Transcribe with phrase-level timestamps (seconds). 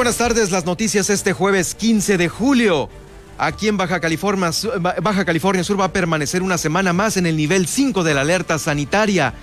[0.00, 2.88] Buenas tardes, las noticias este jueves 15 de julio.
[3.36, 4.50] Aquí en Baja California,
[4.80, 8.22] Baja California Sur va a permanecer una semana más en el nivel 5 de la
[8.22, 9.34] alerta sanitaria.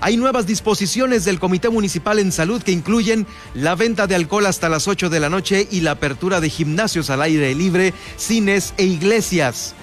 [0.00, 4.70] Hay nuevas disposiciones del Comité Municipal en Salud que incluyen la venta de alcohol hasta
[4.70, 8.84] las 8 de la noche y la apertura de gimnasios al aire libre, cines e
[8.84, 9.74] iglesias.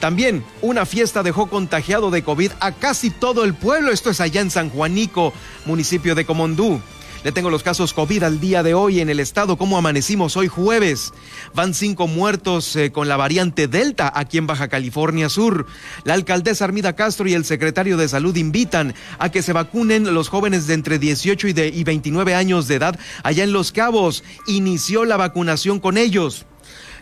[0.00, 3.92] También una fiesta dejó contagiado de COVID a casi todo el pueblo.
[3.92, 5.32] Esto es allá en San Juanico,
[5.64, 6.80] municipio de Comondú.
[7.24, 9.58] Le tengo los casos COVID al día de hoy en el estado.
[9.58, 11.12] ¿Cómo amanecimos hoy jueves?
[11.52, 15.66] Van cinco muertos eh, con la variante Delta aquí en Baja California Sur.
[16.04, 20.28] La alcaldesa Armida Castro y el secretario de Salud invitan a que se vacunen los
[20.28, 24.22] jóvenes de entre 18 y, y 29 años de edad allá en Los Cabos.
[24.46, 26.46] Inició la vacunación con ellos.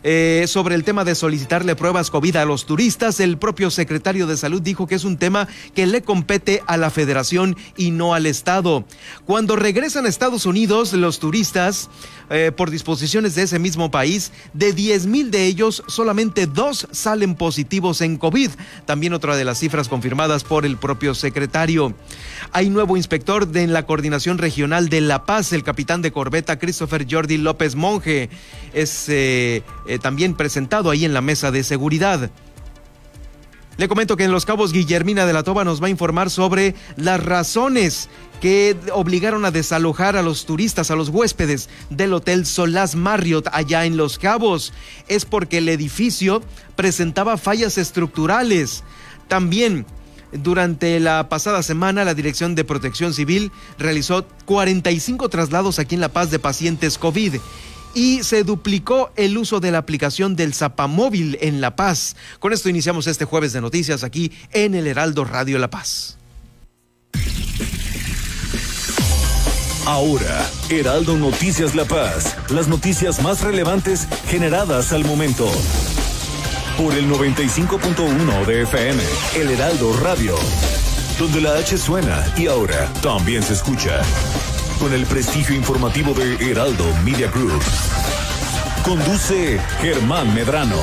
[0.03, 4.37] Eh, sobre el tema de solicitarle pruebas COVID a los turistas, el propio secretario de
[4.37, 8.27] Salud dijo que es un tema que le compete a la federación y no al
[8.27, 8.85] Estado.
[9.25, 11.89] Cuando regresan a Estados Unidos, los turistas,
[12.29, 17.35] eh, por disposiciones de ese mismo país, de 10 mil de ellos, solamente dos salen
[17.37, 18.51] positivos en COVID.
[18.85, 21.95] También otra de las cifras confirmadas por el propio secretario.
[22.53, 26.59] Hay nuevo inspector de, en la coordinación regional de La Paz, el capitán de corbeta
[26.59, 28.29] Christopher Jordi López Monge.
[28.73, 32.31] Es eh, eh, también presentado ahí en la mesa de seguridad.
[33.77, 36.75] Le comento que en Los Cabos Guillermina de la Toba nos va a informar sobre
[36.97, 38.09] las razones
[38.41, 43.85] que obligaron a desalojar a los turistas, a los huéspedes del Hotel Solás Marriott allá
[43.85, 44.73] en Los Cabos.
[45.09, 46.43] Es porque el edificio
[46.75, 48.83] presentaba fallas estructurales.
[49.29, 49.85] También
[50.33, 56.09] durante la pasada semana, la Dirección de Protección Civil realizó 45 traslados aquí en La
[56.09, 57.35] Paz de pacientes COVID
[57.97, 62.15] y se duplicó el uso de la aplicación del Zapamóvil en La Paz.
[62.39, 66.19] Con esto iniciamos este jueves de noticias aquí en el Heraldo Radio La Paz.
[69.87, 75.51] Ahora, Heraldo Noticias La Paz, las noticias más relevantes generadas al momento.
[76.77, 79.03] Por el 95.1 de FM,
[79.37, 80.35] El Heraldo Radio,
[81.19, 84.03] donde la H suena y ahora también se escucha
[84.79, 87.63] con el prestigio informativo de Heraldo Media Group.
[88.85, 90.77] Conduce Germán Medrano.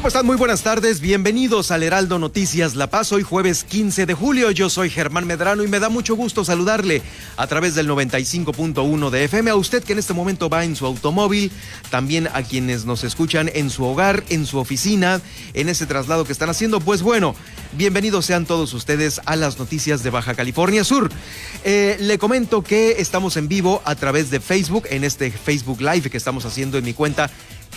[0.00, 0.24] ¿Cómo están?
[0.24, 1.02] Muy buenas tardes.
[1.02, 3.12] Bienvenidos al Heraldo Noticias La Paz.
[3.12, 4.50] Hoy jueves 15 de julio.
[4.50, 7.02] Yo soy Germán Medrano y me da mucho gusto saludarle
[7.36, 9.50] a través del 95.1 de FM.
[9.50, 11.52] A usted que en este momento va en su automóvil,
[11.90, 15.20] también a quienes nos escuchan en su hogar, en su oficina,
[15.52, 16.80] en ese traslado que están haciendo.
[16.80, 17.34] Pues bueno,
[17.72, 21.10] bienvenidos sean todos ustedes a las noticias de Baja California Sur.
[21.62, 26.08] Eh, le comento que estamos en vivo a través de Facebook, en este Facebook Live
[26.08, 27.30] que estamos haciendo en mi cuenta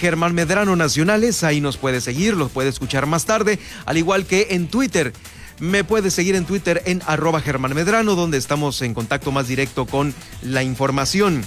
[0.04, 4.48] Germán Medrano Nacionales, ahí nos puede seguir, los puede escuchar más tarde, al igual que
[4.50, 5.14] en Twitter.
[5.62, 9.86] Me puede seguir en Twitter en arroba Germán Medrano, donde estamos en contacto más directo
[9.86, 11.46] con la información.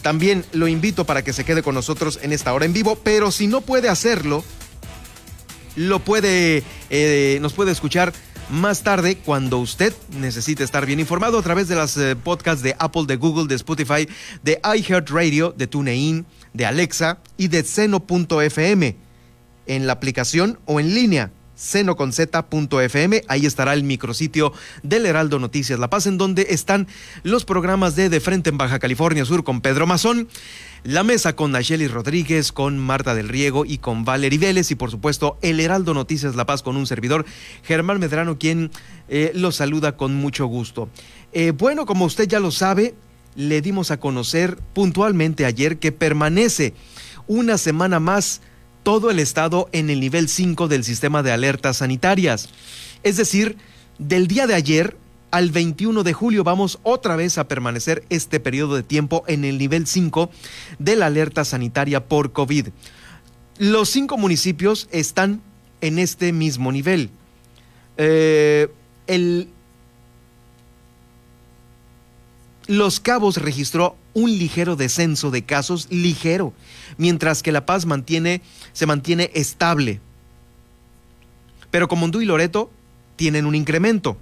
[0.00, 3.30] También lo invito para que se quede con nosotros en esta hora en vivo, pero
[3.30, 4.42] si no puede hacerlo,
[5.76, 8.14] lo puede, eh, nos puede escuchar
[8.48, 12.74] más tarde cuando usted necesite estar bien informado a través de las eh, podcasts de
[12.78, 14.08] Apple, de Google, de Spotify,
[14.42, 18.96] de iHeartRadio, de TuneIn, de Alexa y de seno.fm
[19.66, 21.30] en la aplicación o en línea
[21.62, 23.22] senoconz.fm.
[23.28, 24.52] Ahí estará el micrositio
[24.82, 26.88] del Heraldo Noticias La Paz, en donde están
[27.22, 30.28] los programas de De Frente en Baja California Sur con Pedro Mazón,
[30.82, 34.90] La Mesa con Nacheli Rodríguez, con Marta del Riego y con Valerie Vélez, y por
[34.90, 37.24] supuesto el Heraldo Noticias La Paz con un servidor,
[37.62, 38.70] Germán Medrano, quien
[39.08, 40.88] eh, los saluda con mucho gusto.
[41.32, 42.94] Eh, bueno, como usted ya lo sabe,
[43.34, 46.74] le dimos a conocer puntualmente ayer que permanece
[47.26, 48.40] una semana más
[48.82, 52.48] todo el estado en el nivel 5 del sistema de alertas sanitarias.
[53.02, 53.56] Es decir,
[53.98, 54.96] del día de ayer
[55.30, 59.58] al 21 de julio vamos otra vez a permanecer este periodo de tiempo en el
[59.58, 60.30] nivel 5
[60.78, 62.68] de la alerta sanitaria por COVID.
[63.58, 65.40] Los cinco municipios están
[65.80, 67.10] en este mismo nivel.
[67.96, 68.68] Eh,
[69.06, 69.48] el,
[72.66, 76.52] Los Cabos registró un ligero descenso de casos, ligero,
[76.96, 78.42] mientras que La Paz mantiene,
[78.72, 80.00] se mantiene estable.
[81.70, 82.70] Pero Comondú y Loreto
[83.16, 84.16] tienen un incremento.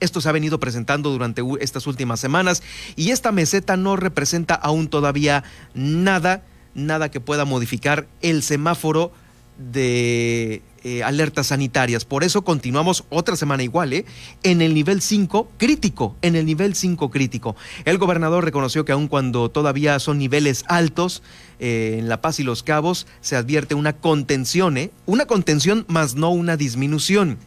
[0.00, 2.62] Esto se ha venido presentando durante estas últimas semanas
[2.96, 6.42] y esta meseta no representa aún todavía nada,
[6.74, 9.12] nada que pueda modificar el semáforo
[9.58, 12.04] de eh, alertas sanitarias.
[12.04, 14.04] Por eso continuamos otra semana igual, ¿eh?
[14.42, 17.56] En el nivel 5 crítico, en el nivel 5 crítico.
[17.84, 21.22] El gobernador reconoció que aun cuando todavía son niveles altos,
[21.58, 24.90] eh, en La Paz y Los Cabos se advierte una contención, ¿eh?
[25.06, 27.38] Una contención más no una disminución.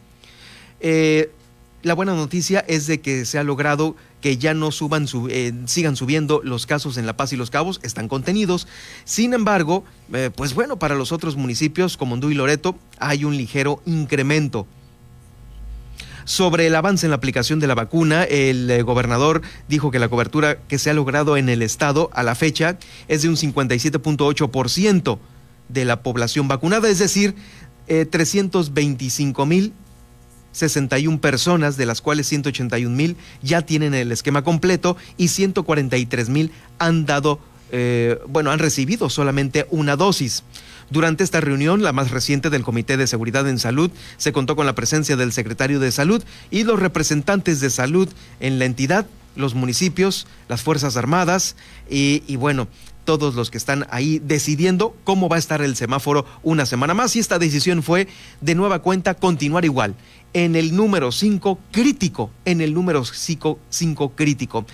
[0.80, 1.32] Eh,
[1.84, 5.96] la buena noticia es de que se ha logrado que ya no suban, eh, sigan
[5.96, 8.68] subiendo los casos en La Paz y Los Cabos, están contenidos.
[9.04, 9.84] Sin embargo,
[10.14, 14.66] eh, pues bueno, para los otros municipios como Hondú y Loreto hay un ligero incremento.
[16.26, 20.10] Sobre el avance en la aplicación de la vacuna, el eh, gobernador dijo que la
[20.10, 22.78] cobertura que se ha logrado en el estado a la fecha
[23.08, 25.20] es de un 57.8%
[25.70, 27.36] de la población vacunada, es decir,
[27.88, 29.74] 325 mil
[30.58, 36.52] 61 personas, de las cuales 181 mil ya tienen el esquema completo y 143 mil
[36.80, 37.40] han dado,
[37.72, 40.44] eh, bueno, han recibido solamente una dosis.
[40.90, 44.66] Durante esta reunión, la más reciente del Comité de Seguridad en Salud, se contó con
[44.66, 48.08] la presencia del secretario de Salud y los representantes de salud
[48.40, 49.06] en la entidad,
[49.36, 51.56] los municipios, las Fuerzas Armadas
[51.90, 52.68] y, y bueno,
[53.08, 57.16] todos los que están ahí decidiendo cómo va a estar el semáforo una semana más.
[57.16, 58.10] Y esta decisión fue
[58.42, 59.96] de nueva cuenta continuar igual
[60.34, 64.66] en el número 5 crítico, en el número 5 crítico.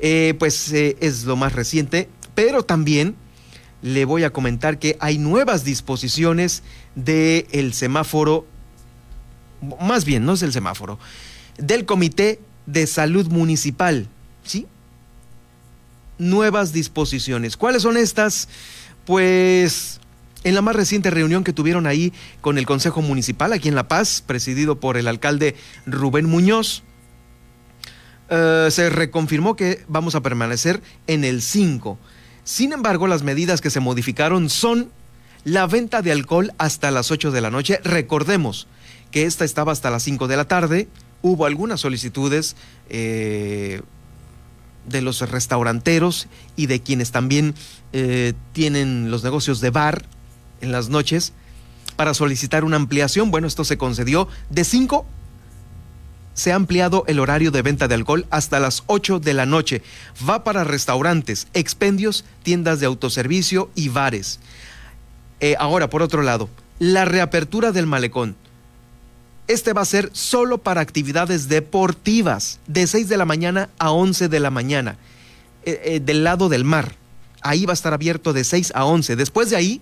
[0.00, 3.14] Eh, pues eh, es lo más reciente, pero también
[3.82, 6.64] le voy a comentar que hay nuevas disposiciones
[6.96, 8.46] del el semáforo,
[9.80, 10.98] más bien, no es el semáforo,
[11.56, 14.08] del Comité de Salud Municipal,
[14.42, 14.66] ¿sí?
[16.18, 17.56] Nuevas disposiciones.
[17.56, 18.48] ¿Cuáles son estas?
[19.04, 20.00] Pues
[20.44, 23.88] en la más reciente reunión que tuvieron ahí con el Consejo Municipal aquí en La
[23.88, 26.82] Paz, presidido por el alcalde Rubén Muñoz,
[28.28, 31.98] eh, se reconfirmó que vamos a permanecer en el 5.
[32.44, 34.90] Sin embargo, las medidas que se modificaron son
[35.44, 37.80] la venta de alcohol hasta las 8 de la noche.
[37.84, 38.68] Recordemos
[39.10, 40.88] que esta estaba hasta las 5 de la tarde.
[41.22, 42.56] Hubo algunas solicitudes
[42.88, 43.82] eh,
[44.86, 47.54] de los restauranteros y de quienes también
[47.92, 50.04] eh, tienen los negocios de bar
[50.60, 51.32] en las noches
[51.96, 53.30] para solicitar una ampliación.
[53.30, 55.06] Bueno, esto se concedió de 5
[56.36, 59.82] se ha ampliado el horario de venta de alcohol hasta las 8 de la noche.
[60.28, 64.38] Va para restaurantes, expendios, tiendas de autoservicio y bares.
[65.40, 68.36] Eh, ahora, por otro lado, la reapertura del malecón.
[69.48, 74.28] Este va a ser solo para actividades deportivas, de 6 de la mañana a 11
[74.28, 74.96] de la mañana,
[75.64, 76.94] eh, eh, del lado del mar.
[77.42, 79.14] Ahí va a estar abierto de 6 a 11.
[79.14, 79.80] Después de ahí,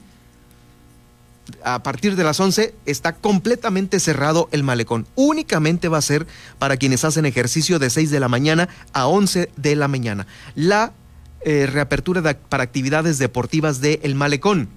[1.62, 5.06] a partir de las 11 está completamente cerrado el malecón.
[5.14, 6.26] Únicamente va a ser
[6.58, 10.26] para quienes hacen ejercicio de 6 de la mañana a 11 de la mañana.
[10.54, 10.92] La
[11.40, 14.68] eh, reapertura para actividades deportivas del el malecón.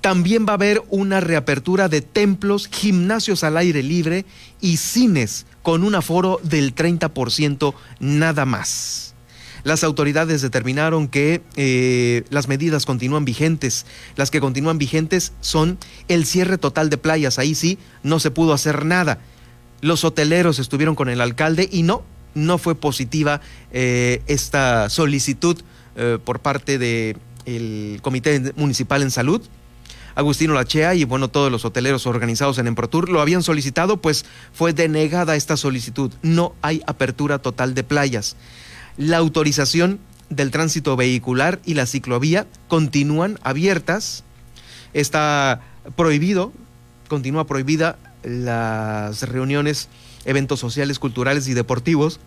[0.00, 4.24] También va a haber una reapertura de templos, gimnasios al aire libre
[4.60, 9.14] y cines con un aforo del 30% nada más.
[9.62, 13.84] Las autoridades determinaron que eh, las medidas continúan vigentes.
[14.16, 15.78] Las que continúan vigentes son
[16.08, 17.38] el cierre total de playas.
[17.38, 19.18] Ahí sí, no se pudo hacer nada.
[19.82, 22.02] Los hoteleros estuvieron con el alcalde y no,
[22.34, 25.60] no fue positiva eh, esta solicitud
[25.96, 29.42] eh, por parte del Comité Municipal en Salud.
[30.20, 34.72] Agustino Lachea y bueno, todos los hoteleros organizados en Emprotur lo habían solicitado, pues fue
[34.72, 36.12] denegada esta solicitud.
[36.22, 38.36] No hay apertura total de playas.
[38.98, 39.98] La autorización
[40.28, 44.22] del tránsito vehicular y la ciclovía continúan abiertas.
[44.92, 45.62] Está
[45.96, 46.52] prohibido,
[47.08, 49.88] continúa prohibida las reuniones,
[50.26, 52.20] eventos sociales, culturales y deportivos.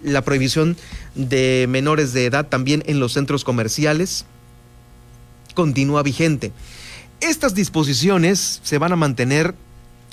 [0.00, 0.76] La prohibición
[1.16, 4.26] de menores de edad también en los centros comerciales
[5.54, 6.52] continúa vigente.
[7.24, 9.54] Estas disposiciones se van a mantener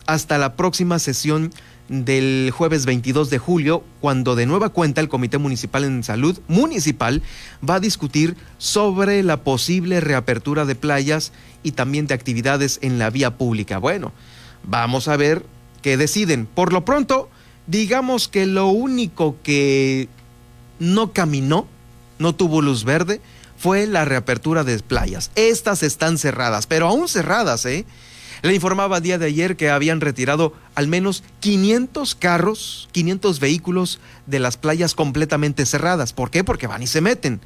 [0.06, 1.52] hasta la próxima sesión
[1.90, 7.22] del jueves 22 de julio, cuando de nueva cuenta el Comité Municipal en Salud Municipal
[7.70, 13.10] va a discutir sobre la posible reapertura de playas y también de actividades en la
[13.10, 13.78] vía pública.
[13.78, 14.14] Bueno,
[14.64, 15.46] vamos a ver
[15.82, 16.46] qué deciden.
[16.46, 17.30] Por lo pronto,
[17.68, 20.08] digamos que lo único que
[20.80, 21.68] no caminó,
[22.20, 23.20] no tuvo luz verde,
[23.62, 25.30] fue la reapertura de playas.
[25.36, 27.86] Estas están cerradas, pero aún cerradas, ¿eh?
[28.42, 34.00] Le informaba a día de ayer que habían retirado al menos 500 carros, 500 vehículos
[34.26, 36.12] de las playas completamente cerradas.
[36.12, 36.44] ¿Por qué?
[36.44, 37.40] Porque van y se meten.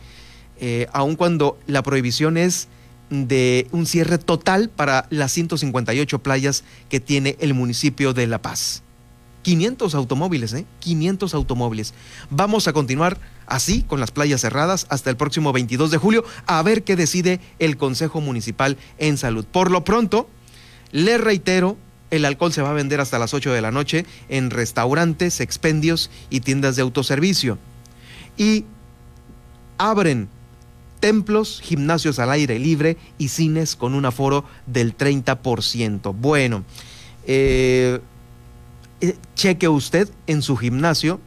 [0.57, 2.69] Eh, aun cuando la prohibición es
[3.09, 8.84] de un cierre total para las 158 playas que tiene el municipio de La Paz.
[9.45, 10.65] 500 automóviles, ¿eh?
[10.79, 11.93] 500 automóviles.
[12.31, 16.63] Vamos a continuar así con las playas cerradas hasta el próximo 22 de julio a
[16.63, 19.45] ver qué decide el Consejo Municipal en Salud.
[19.45, 20.27] Por lo pronto,
[20.91, 21.77] le reitero,
[22.09, 26.09] el alcohol se va a vender hasta las 8 de la noche en restaurantes, expendios
[26.31, 27.59] y tiendas de autoservicio.
[28.37, 28.65] Y
[29.77, 30.27] abren
[30.99, 36.15] templos, gimnasios al aire libre y cines con un aforo del 30%.
[36.17, 36.63] Bueno,
[37.27, 37.99] eh,
[39.35, 41.19] cheque usted en su gimnasio,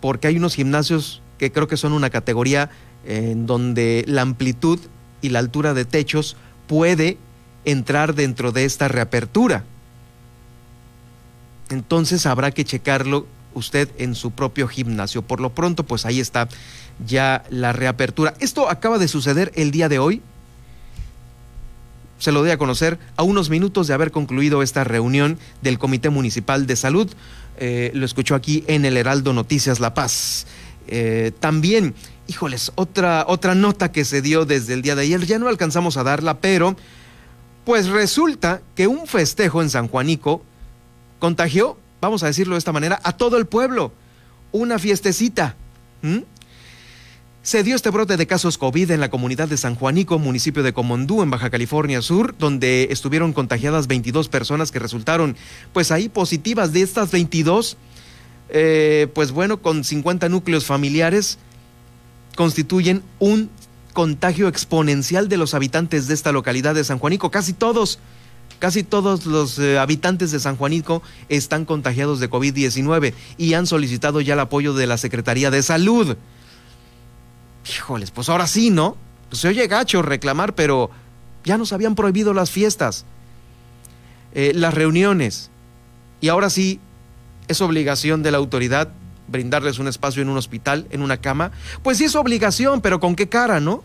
[0.00, 2.70] porque hay unos gimnasios que creo que son una categoría
[3.06, 4.78] en donde la amplitud
[5.22, 7.18] y la altura de techos puede
[7.64, 9.64] entrar dentro de esta reapertura.
[11.70, 15.22] Entonces habrá que checarlo usted en su propio gimnasio.
[15.22, 16.48] Por lo pronto, pues ahí está
[17.06, 18.34] ya la reapertura.
[18.40, 20.22] Esto acaba de suceder el día de hoy.
[22.24, 26.08] Se lo doy a conocer a unos minutos de haber concluido esta reunión del Comité
[26.08, 27.12] Municipal de Salud.
[27.58, 30.46] Eh, lo escuchó aquí en el Heraldo Noticias La Paz.
[30.86, 31.94] Eh, también,
[32.26, 35.98] híjoles, otra, otra nota que se dio desde el día de ayer, ya no alcanzamos
[35.98, 36.76] a darla, pero
[37.66, 40.42] pues resulta que un festejo en San Juanico
[41.18, 43.92] contagió, vamos a decirlo de esta manera, a todo el pueblo.
[44.50, 45.56] Una fiestecita.
[47.44, 50.72] Se dio este brote de casos COVID en la comunidad de San Juanico, municipio de
[50.72, 55.36] Comondú, en Baja California Sur, donde estuvieron contagiadas 22 personas que resultaron,
[55.74, 57.76] pues ahí positivas de estas 22,
[58.48, 61.38] eh, pues bueno, con 50 núcleos familiares,
[62.34, 63.50] constituyen un
[63.92, 67.30] contagio exponencial de los habitantes de esta localidad de San Juanico.
[67.30, 67.98] Casi todos,
[68.58, 74.22] casi todos los eh, habitantes de San Juanico están contagiados de COVID-19 y han solicitado
[74.22, 76.16] ya el apoyo de la Secretaría de Salud.
[77.68, 78.96] Híjoles, pues ahora sí, ¿no?
[79.30, 80.90] Pues se oye gacho reclamar, pero
[81.44, 83.04] ya nos habían prohibido las fiestas,
[84.34, 85.50] eh, las reuniones.
[86.20, 86.80] Y ahora sí,
[87.48, 88.92] es obligación de la autoridad
[89.26, 91.50] brindarles un espacio en un hospital, en una cama,
[91.82, 93.82] pues sí es obligación, pero ¿con qué cara, no?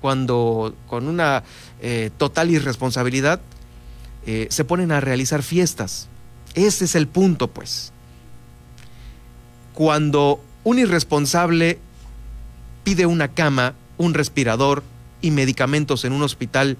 [0.00, 1.42] Cuando con una
[1.82, 3.40] eh, total irresponsabilidad
[4.26, 6.08] eh, se ponen a realizar fiestas.
[6.54, 7.92] Ese es el punto, pues.
[9.74, 11.78] Cuando un irresponsable
[12.84, 14.82] pide una cama, un respirador
[15.20, 16.76] y medicamentos en un hospital,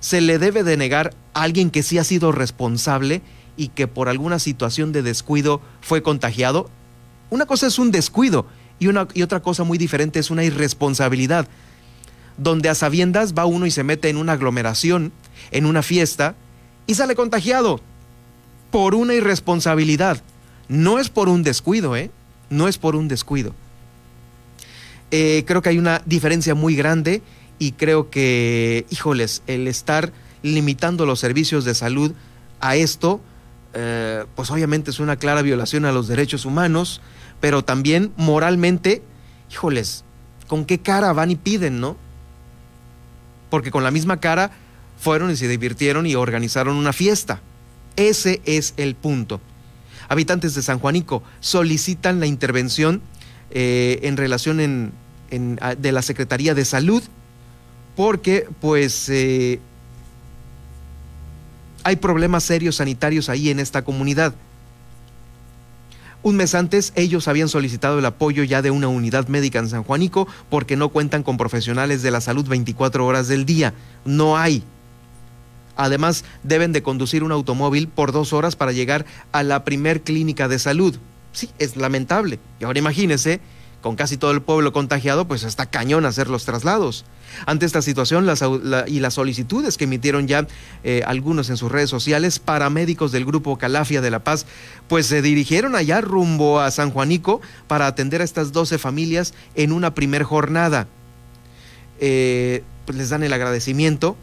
[0.00, 3.22] se le debe de negar a alguien que sí ha sido responsable
[3.56, 6.70] y que por alguna situación de descuido fue contagiado
[7.30, 8.46] una cosa es un descuido
[8.78, 11.46] y, y otra cosa muy diferente es una irresponsabilidad,
[12.36, 15.12] donde a sabiendas va uno y se mete en una aglomeración,
[15.50, 16.36] en una fiesta,
[16.86, 17.80] y sale contagiado
[18.70, 20.22] por una irresponsabilidad.
[20.68, 22.10] No es por un descuido, ¿eh?
[22.50, 23.54] No es por un descuido.
[25.10, 27.22] Eh, creo que hay una diferencia muy grande
[27.58, 30.12] y creo que, híjoles, el estar
[30.42, 32.12] limitando los servicios de salud
[32.60, 33.20] a esto,
[33.74, 37.00] eh, pues obviamente es una clara violación a los derechos humanos,
[37.40, 39.02] pero también moralmente,
[39.50, 40.04] híjoles,
[40.46, 41.96] ¿con qué cara van y piden, no?
[43.50, 44.50] Porque con la misma cara
[44.98, 47.40] fueron y se divirtieron y organizaron una fiesta.
[47.96, 49.40] Ese es el punto.
[50.08, 53.02] Habitantes de San Juanico solicitan la intervención
[53.50, 54.92] eh, en relación en,
[55.78, 57.02] de la Secretaría de Salud
[57.96, 59.58] porque pues eh,
[61.82, 64.34] hay problemas serios sanitarios ahí en esta comunidad.
[66.22, 69.82] Un mes antes, ellos habían solicitado el apoyo ya de una unidad médica en San
[69.82, 73.74] Juanico porque no cuentan con profesionales de la salud 24 horas del día.
[74.04, 74.62] No hay.
[75.76, 80.48] Además, deben de conducir un automóvil por dos horas para llegar a la primer clínica
[80.48, 80.98] de salud.
[81.38, 82.40] Sí, es lamentable.
[82.58, 83.38] Y ahora imagínense
[83.80, 87.04] con casi todo el pueblo contagiado, pues está cañón hacer los traslados.
[87.46, 88.26] Ante esta situación
[88.88, 90.48] y las solicitudes que emitieron ya
[90.82, 94.46] eh, algunos en sus redes sociales, paramédicos del grupo Calafia de La Paz,
[94.88, 99.70] pues se dirigieron allá rumbo a San Juanico para atender a estas 12 familias en
[99.70, 100.88] una primer jornada.
[102.00, 104.16] Eh, pues les dan el agradecimiento,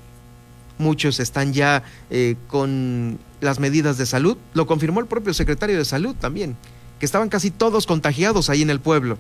[0.80, 5.86] muchos están ya eh, con las medidas de salud, lo confirmó el propio secretario de
[5.86, 6.58] salud también,
[7.00, 9.18] que estaban casi todos contagiados ahí en el pueblo.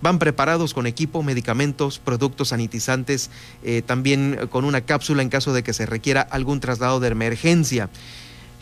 [0.00, 3.30] Van preparados con equipo, medicamentos, productos sanitizantes,
[3.62, 7.88] eh, también con una cápsula en caso de que se requiera algún traslado de emergencia.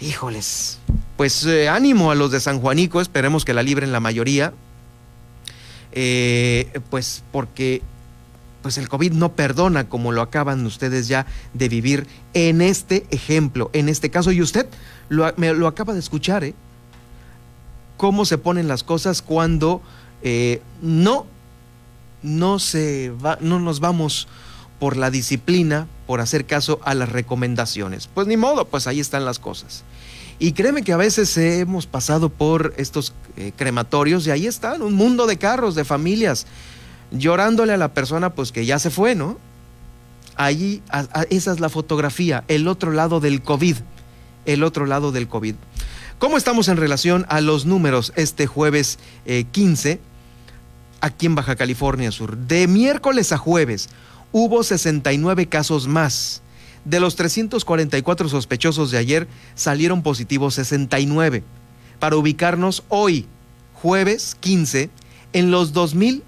[0.01, 0.79] Híjoles,
[1.17, 4.53] pues eh, ánimo a los de San Juanico, esperemos que la libren la mayoría,
[5.93, 7.83] eh, pues porque
[8.63, 13.71] pues el COVID no perdona como lo acaban ustedes ya de vivir en este ejemplo,
[13.73, 14.33] en este caso.
[14.33, 14.67] Y usted
[15.09, 16.55] lo, me, lo acaba de escuchar, ¿eh?
[17.97, 19.81] Cómo se ponen las cosas cuando
[20.23, 21.27] eh, no,
[22.23, 24.29] no, se va, no nos vamos
[24.79, 28.09] por la disciplina, por hacer caso a las recomendaciones.
[28.13, 29.85] Pues ni modo, pues ahí están las cosas.
[30.39, 34.95] Y créeme que a veces hemos pasado por estos eh, crematorios y ahí están, un
[34.95, 36.47] mundo de carros, de familias
[37.13, 39.39] llorándole a la persona pues que ya se fue, ¿no?
[40.35, 40.83] Allí,
[41.31, 43.77] esa es la fotografía, el otro lado del COVID,
[44.47, 45.55] el otro lado del COVID.
[46.23, 49.01] ¿Cómo estamos en relación a los números este jueves
[49.51, 50.01] 15 eh,
[51.01, 52.37] aquí en Baja California Sur?
[52.37, 53.89] De miércoles a jueves
[54.31, 56.43] hubo 69 casos más.
[56.85, 59.27] De los 344 sospechosos de ayer
[59.57, 61.43] salieron positivos 69.
[61.99, 63.27] Para ubicarnos hoy,
[63.75, 64.91] jueves 15,
[65.33, 66.23] en los 2000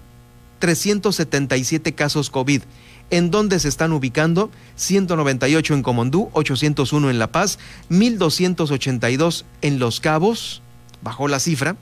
[0.64, 2.62] 377 casos COVID.
[3.10, 4.50] ¿En dónde se están ubicando?
[4.76, 7.58] 198 en Comondú, 801 en La Paz,
[7.88, 10.62] 1282 en Los Cabos,
[11.02, 11.76] bajó la cifra.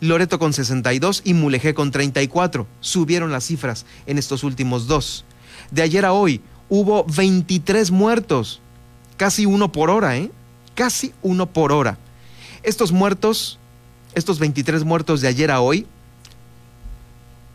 [0.00, 2.66] Loreto con 62 y Mulegé con 34.
[2.80, 5.24] Subieron las cifras en estos últimos dos.
[5.70, 8.60] De ayer a hoy hubo 23 muertos,
[9.16, 10.30] casi uno por hora, ¿eh?
[10.74, 11.98] Casi uno por hora.
[12.62, 13.58] Estos muertos,
[14.14, 15.86] estos 23 muertos de ayer a hoy,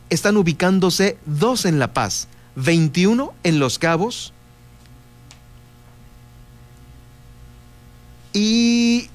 [0.10, 4.34] están ubicándose dos en La Paz, 21 en Los Cabos
[8.34, 9.10] y...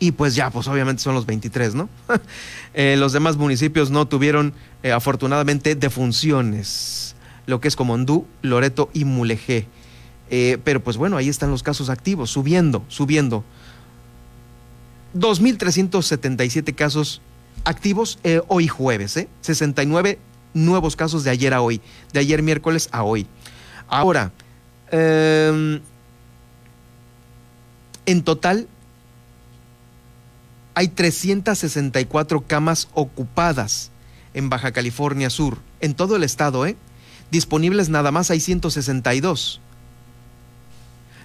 [0.00, 1.88] Y pues ya, pues obviamente son los 23, ¿no?
[2.76, 4.52] Eh, los demás municipios no tuvieron
[4.82, 7.14] eh, afortunadamente defunciones,
[7.46, 9.68] lo que es Comondú, Loreto y Mulegé.
[10.28, 13.44] Eh, pero pues bueno, ahí están los casos activos, subiendo, subiendo.
[15.14, 17.22] 2.377 casos
[17.62, 19.28] activos hoy jueves, ¿eh?
[19.42, 20.18] 69
[20.54, 21.80] nuevos casos de ayer a hoy,
[22.12, 23.26] de ayer miércoles a hoy.
[23.88, 24.32] Ahora,
[24.90, 25.80] em,
[28.06, 28.68] en total
[30.74, 33.90] hay 364 camas ocupadas
[34.32, 36.76] en Baja California Sur, en todo el estado, ¿eh?
[37.30, 39.60] Disponibles nada más hay 162.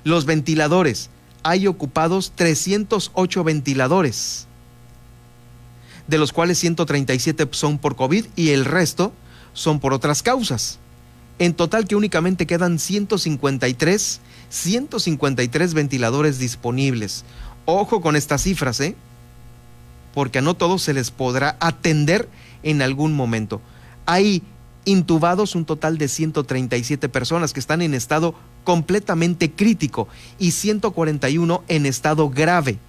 [0.04, 1.10] Los ventiladores,
[1.44, 4.49] hay ocupados 308 ventiladores
[6.10, 9.14] de los cuales 137 son por COVID y el resto
[9.54, 10.80] son por otras causas.
[11.38, 14.20] En total que únicamente quedan 153,
[14.50, 17.24] 153 ventiladores disponibles.
[17.66, 18.96] Ojo con estas cifras, ¿eh?
[20.16, 22.28] Porque a no todos se les podrá atender
[22.64, 23.62] en algún momento.
[24.08, 24.42] Hay
[24.86, 30.08] intubados un total de 137 personas que están en estado completamente crítico
[30.40, 32.80] y 141 en estado grave.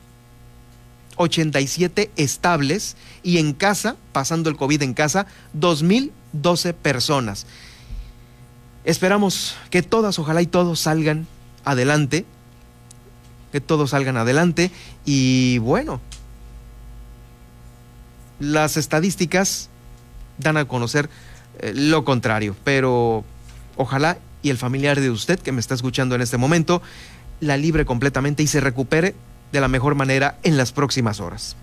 [1.21, 5.27] 87 estables y en casa, pasando el COVID en casa,
[5.59, 7.47] 2.012 personas.
[8.85, 11.27] Esperamos que todas, ojalá y todos salgan
[11.63, 12.25] adelante,
[13.53, 14.71] que todos salgan adelante
[15.05, 16.01] y bueno,
[18.39, 19.69] las estadísticas
[20.39, 21.11] dan a conocer
[21.59, 23.25] eh, lo contrario, pero
[23.77, 26.81] ojalá y el familiar de usted que me está escuchando en este momento
[27.41, 29.15] la libre completamente y se recupere
[29.53, 31.57] de la mejor manera en las próximas horas.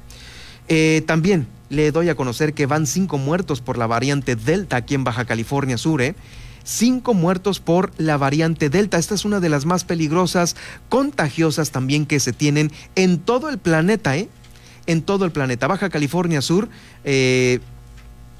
[0.67, 4.95] Eh, también le doy a conocer que van cinco muertos por la variante Delta aquí
[4.95, 6.01] en Baja California Sur.
[6.01, 6.15] ¿eh?
[6.63, 8.97] Cinco muertos por la variante Delta.
[8.97, 10.55] Esta es una de las más peligrosas,
[10.89, 14.17] contagiosas también que se tienen en todo el planeta.
[14.17, 14.29] ¿eh?
[14.85, 15.67] En todo el planeta.
[15.67, 16.69] Baja California Sur
[17.03, 17.59] eh,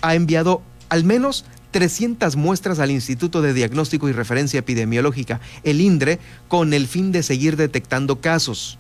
[0.02, 6.20] ha enviado al menos 300 muestras al Instituto de Diagnóstico y Referencia Epidemiológica, el INDRE,
[6.48, 8.80] con el fin de seguir detectando casos.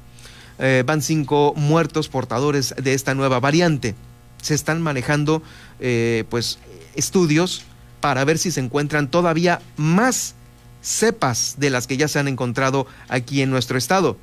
[0.59, 3.95] Eh, van cinco muertos portadores de esta nueva variante.
[4.41, 5.43] Se están manejando
[5.79, 6.57] eh, pues
[6.95, 7.63] estudios
[8.01, 10.35] para ver si se encuentran todavía más
[10.81, 14.17] cepas de las que ya se han encontrado aquí en nuestro estado.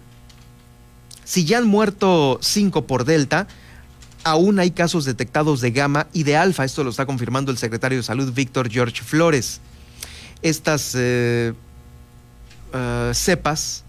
[1.24, 3.46] Si ya han muerto cinco por Delta,
[4.24, 6.64] aún hay casos detectados de gamma y de alfa.
[6.64, 9.60] Esto lo está confirmando el secretario de Salud, Víctor George Flores.
[10.42, 11.54] Estas eh,
[13.12, 13.83] cepas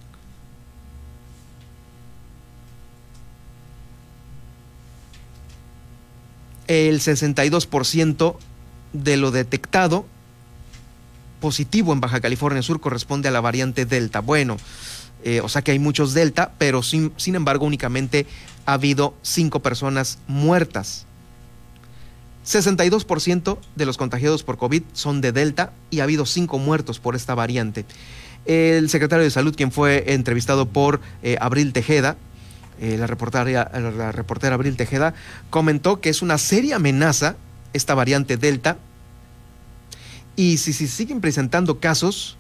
[6.68, 8.36] el 62%
[8.94, 10.06] de lo detectado
[11.40, 14.22] positivo en Baja California Sur corresponde a la variante Delta.
[14.22, 14.58] Bueno,
[15.24, 18.26] eh, o sea que hay muchos Delta, pero sin, sin embargo únicamente
[18.66, 21.06] ha habido cinco personas muertas.
[22.46, 27.16] 62% de los contagiados por COVID son de Delta y ha habido cinco muertos por
[27.16, 27.86] esta variante.
[28.46, 32.18] El secretario de Salud, quien fue entrevistado por eh, Abril Tejeda,
[32.80, 35.14] eh, la, reportera, la reportera Abril Tejeda,
[35.50, 37.36] comentó que es una seria amenaza
[37.74, 38.78] esta variante Delta
[40.36, 42.38] y si se siguen presentando casos,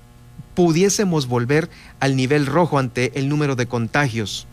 [0.53, 1.69] pudiésemos volver
[1.99, 4.47] al nivel rojo ante el número de contagios.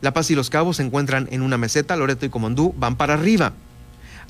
[0.00, 3.14] La Paz y Los Cabos se encuentran en una meseta, Loreto y Comondú van para
[3.14, 3.52] arriba.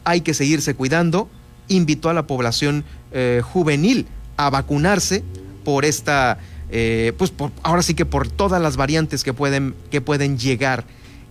[0.05, 1.29] Hay que seguirse cuidando.
[1.69, 4.07] Invitó a la población eh, juvenil
[4.39, 5.23] a vacunarse
[5.65, 6.39] por esta,
[6.71, 10.85] eh, pues ahora sí que por todas las variantes que pueden, que pueden llegar.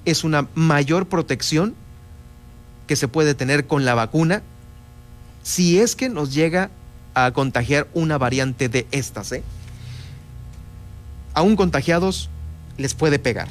[0.06, 1.76] Es una mayor protección
[2.88, 4.41] que se puede tener con la vacuna
[5.43, 6.69] si es que nos llega
[7.13, 9.32] a contagiar una variante de estas.
[9.32, 9.43] ¿eh?
[11.34, 12.30] Aún contagiados
[12.78, 13.50] les puede pegar.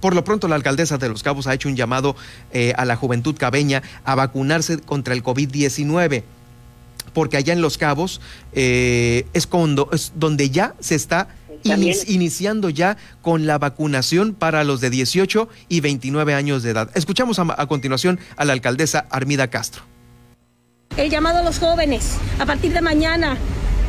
[0.00, 2.16] Por lo pronto, la alcaldesa de Los Cabos ha hecho un llamado
[2.52, 6.24] eh, a la juventud cabeña a vacunarse contra el COVID-19
[7.12, 8.20] porque allá en Los Cabos
[8.52, 11.28] eh, es, cuando, es donde ya se está
[11.64, 16.90] iniciando ya con la vacunación para los de 18 y 29 años de edad.
[16.94, 19.82] Escuchamos a, continuación a la alcaldesa Armida Castro.
[20.96, 23.36] El llamado a los jóvenes, a partir de mañana,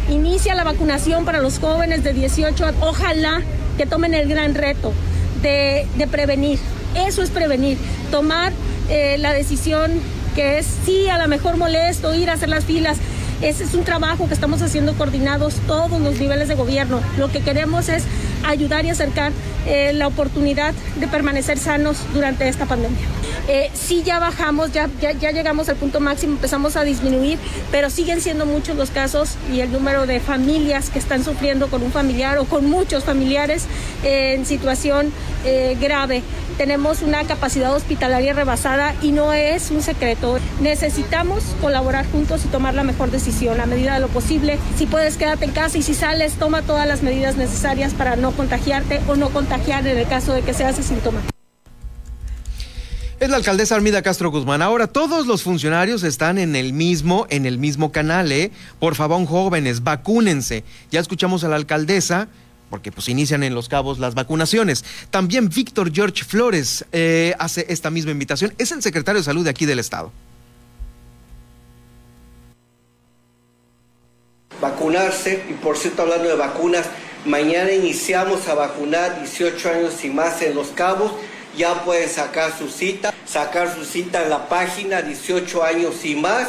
[0.09, 3.41] inicia la vacunación para los jóvenes de 18, ojalá
[3.77, 4.93] que tomen el gran reto
[5.41, 6.59] de, prevenir.
[6.95, 7.77] Eso es prevenir,
[8.11, 8.53] tomar
[8.89, 9.91] eh, la decisión
[10.33, 12.97] que es sí, a lo mejor molesto ir a hacer las filas.
[13.41, 17.01] Ese es un trabajo que estamos haciendo coordinados todos los niveles de gobierno.
[17.17, 18.05] Lo que queremos es
[18.45, 19.33] ayudar y acercar
[19.65, 23.01] eh, la oportunidad de permanecer sanos durante esta pandemia.
[23.49, 27.37] Eh, sí ya bajamos, ya, ya, llegamos al punto máximo, empezamos a disminuir,
[27.71, 31.83] pero siguen siendo muchos los casos y el número de familias que están sufriendo con
[31.83, 33.65] un familiar o con muchos familiares
[34.03, 35.11] eh, en situación
[35.81, 40.39] grave tenemos una capacidad hospitalaria rebasada y no es un secreto.
[40.61, 44.59] Necesitamos colaborar juntos y tomar la mejor decisión a medida de lo posible.
[44.77, 48.31] Si puedes, quédate en casa y si sales, toma todas las medidas necesarias para no
[48.31, 51.21] contagiarte o no contagiar en el caso de que seas síntoma.
[53.19, 54.61] Es la alcaldesa Armida Castro Guzmán.
[54.61, 58.51] Ahora todos los funcionarios están en el mismo, en el mismo canal, ¿eh?
[58.79, 60.65] Por favor, jóvenes, vacúnense.
[60.91, 62.27] Ya escuchamos a la alcaldesa
[62.73, 64.83] porque pues inician en Los Cabos las vacunaciones.
[65.11, 68.51] También Víctor George Flores eh, hace esta misma invitación.
[68.57, 70.11] Es el secretario de salud de aquí del estado.
[74.59, 76.87] Vacunarse, y por cierto hablando de vacunas,
[77.25, 81.11] mañana iniciamos a vacunar 18 años y más en Los Cabos.
[81.55, 86.47] Ya pueden sacar su cita, sacar su cita en la página 18 años y más.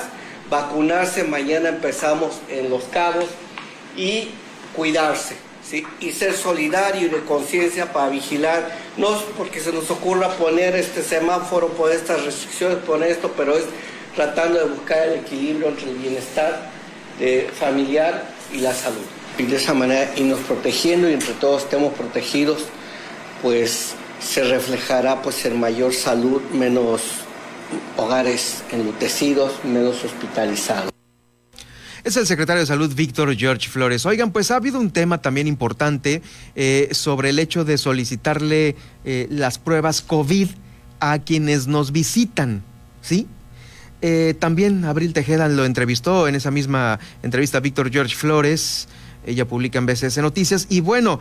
[0.48, 3.26] Vacunarse, mañana empezamos en Los Cabos
[3.94, 4.30] y
[4.74, 5.43] cuidarse
[6.00, 11.02] y ser solidario y de conciencia para vigilar, no porque se nos ocurra poner este
[11.02, 13.64] semáforo, poner estas restricciones, poner esto, pero es
[14.14, 16.70] tratando de buscar el equilibrio entre el bienestar
[17.18, 19.04] eh, familiar y la salud.
[19.38, 22.66] Y de esa manera irnos protegiendo y entre todos estemos protegidos,
[23.42, 27.02] pues se reflejará pues en mayor salud, menos
[27.96, 30.93] hogares enlutecidos, menos hospitalizados
[32.04, 34.04] es el secretario de Salud Víctor George Flores.
[34.04, 36.20] Oigan, pues ha habido un tema también importante
[36.54, 40.48] eh, sobre el hecho de solicitarle eh, las pruebas COVID
[41.00, 42.62] a quienes nos visitan,
[43.00, 43.26] ¿sí?
[44.02, 48.86] Eh, también Abril Tejeda lo entrevistó en esa misma entrevista Víctor George Flores.
[49.26, 51.18] Ella publica en BCS Noticias y bueno,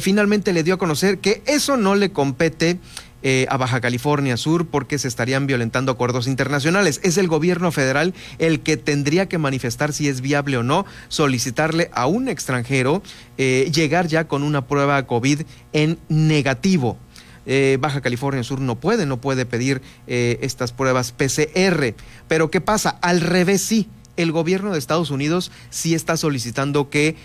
[0.00, 2.80] finalmente le dio a conocer que eso no le compete
[3.26, 7.00] eh, a Baja California Sur porque se estarían violentando acuerdos internacionales.
[7.02, 11.90] Es el gobierno federal el que tendría que manifestar si es viable o no solicitarle
[11.94, 13.02] a un extranjero
[13.38, 15.40] eh, llegar ya con una prueba COVID
[15.72, 16.98] en negativo.
[17.46, 21.94] Eh, Baja California Sur no puede, no puede pedir estas pruebas PCR.
[22.28, 22.90] Pero ¿qué pasa?
[23.00, 23.88] Al revés sí.
[24.18, 27.16] El gobierno de Estados Unidos sí está solicitando que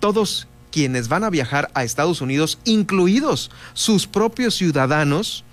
[0.00, 5.44] todos quienes van a viajar a Estados Unidos, incluidos sus propios ciudadanos,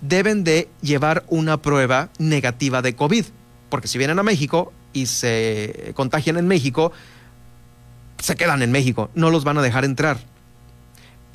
[0.00, 3.24] deben de llevar una prueba negativa de COVID.
[3.68, 6.92] Porque si vienen a México y se contagian en México,
[8.18, 10.18] se quedan en México, no los van a dejar entrar.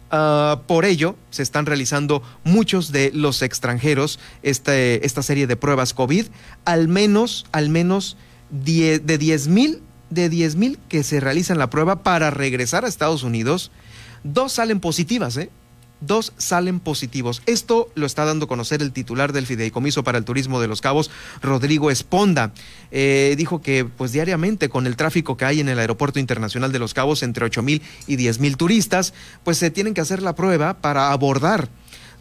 [0.10, 5.94] Ah, por ello, se están realizando muchos de los extranjeros este, esta serie de pruebas
[5.94, 6.28] COVID,
[6.64, 8.16] al menos, al menos
[8.50, 13.24] de 10 mil de 10 mil que se realizan la prueba para regresar a Estados
[13.24, 13.72] Unidos,
[14.24, 15.50] dos salen positivas, ¿eh?
[16.00, 17.42] dos salen positivos.
[17.46, 20.82] Esto lo está dando a conocer el titular del Fideicomiso para el Turismo de Los
[20.82, 21.10] Cabos,
[21.42, 22.52] Rodrigo Esponda.
[22.92, 26.80] Eh, dijo que pues diariamente con el tráfico que hay en el Aeropuerto Internacional de
[26.80, 30.36] Los Cabos, entre 8 mil y 10 mil turistas, pues se tienen que hacer la
[30.36, 31.70] prueba para abordar.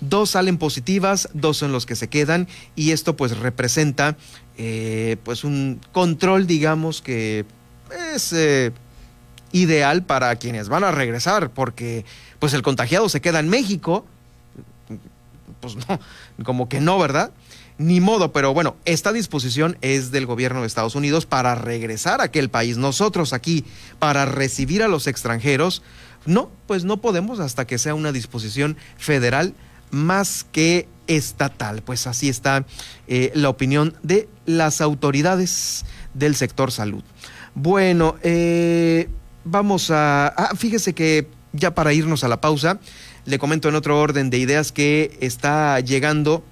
[0.00, 4.18] Dos salen positivas, dos son los que se quedan y esto pues representa
[4.58, 7.46] eh, pues un control digamos que
[8.14, 8.72] es eh,
[9.52, 12.04] ideal para quienes van a regresar porque
[12.38, 14.04] pues el contagiado se queda en México,
[15.60, 16.00] pues no,
[16.44, 17.32] como que no, ¿verdad?
[17.78, 22.24] Ni modo, pero bueno, esta disposición es del gobierno de Estados Unidos para regresar a
[22.24, 22.78] aquel país.
[22.78, 23.64] Nosotros aquí,
[23.98, 25.82] para recibir a los extranjeros,
[26.24, 29.54] no, pues no podemos hasta que sea una disposición federal
[29.90, 31.82] más que estatal.
[31.82, 32.64] Pues así está
[33.08, 37.02] eh, la opinión de las autoridades del sector salud.
[37.58, 39.08] Bueno, eh,
[39.44, 40.26] vamos a...
[40.28, 42.80] Ah, fíjese que ya para irnos a la pausa,
[43.24, 46.44] le comento en otro orden de ideas que está llegando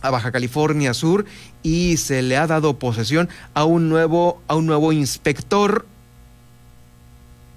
[0.00, 1.24] a Baja California Sur
[1.64, 5.86] y se le ha dado posesión a un nuevo, a un nuevo inspector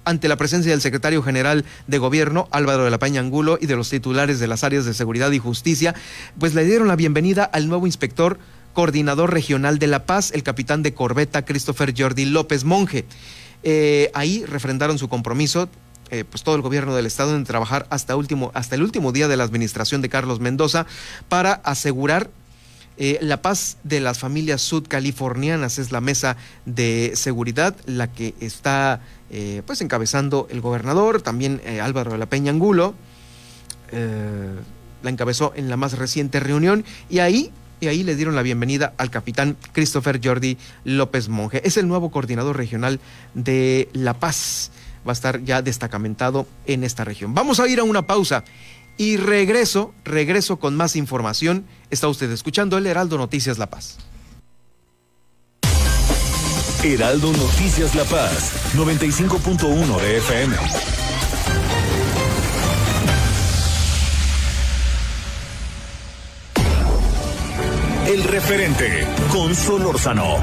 [0.04, 3.76] ante la presencia del secretario general de gobierno, Álvaro de la Peña Angulo, y de
[3.76, 5.94] los titulares de las áreas de seguridad y justicia,
[6.36, 8.40] pues le dieron la bienvenida al nuevo inspector
[8.72, 13.04] coordinador regional de La Paz, el capitán de corbeta Christopher Jordi López Monje.
[13.62, 15.68] Eh, ahí refrendaron su compromiso
[16.10, 19.28] eh, pues todo el gobierno del estado en trabajar hasta, último, hasta el último día
[19.28, 20.84] de la administración de Carlos Mendoza
[21.28, 22.28] para asegurar
[22.98, 25.78] eh, la paz de las familias sudcalifornianas.
[25.78, 29.00] Es la mesa de seguridad la que está
[29.64, 32.94] pues encabezando el gobernador, también Álvaro de la Peña Angulo.
[33.90, 37.50] la encabezó en la más reciente reunión y ahí
[37.82, 41.60] y ahí le dieron la bienvenida al capitán Christopher Jordi López Monge.
[41.66, 43.00] Es el nuevo coordinador regional
[43.34, 44.70] de La Paz
[45.04, 47.34] va a estar ya destacamentado en esta región.
[47.34, 48.44] Vamos a ir a una pausa
[48.96, 51.66] y regreso, regreso con más información.
[51.90, 53.98] Está usted escuchando el Heraldo Noticias La Paz.
[56.84, 61.01] Heraldo Noticias La Paz, 95.1 de FM.
[68.06, 70.38] El referente con Solórzano.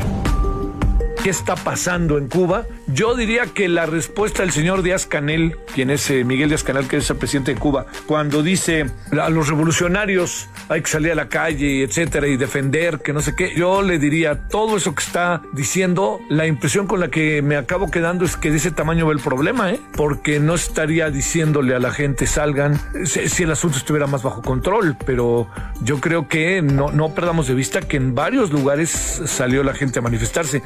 [1.21, 2.65] ¿Qué está pasando en Cuba?
[2.91, 6.87] Yo diría que la respuesta del señor Díaz Canel, quien es eh, Miguel Díaz Canel,
[6.87, 11.15] que es el presidente de Cuba, cuando dice a los revolucionarios hay que salir a
[11.15, 15.03] la calle, etcétera, y defender, que no sé qué, yo le diría todo eso que
[15.03, 19.05] está diciendo, la impresión con la que me acabo quedando es que de ese tamaño
[19.05, 19.79] va el problema, ¿eh?
[19.95, 24.97] Porque no estaría diciéndole a la gente salgan si, el asunto estuviera más bajo control,
[25.05, 25.47] pero
[25.83, 29.99] yo creo que no, no perdamos de vista que en varios lugares salió la gente
[29.99, 30.63] a manifestarse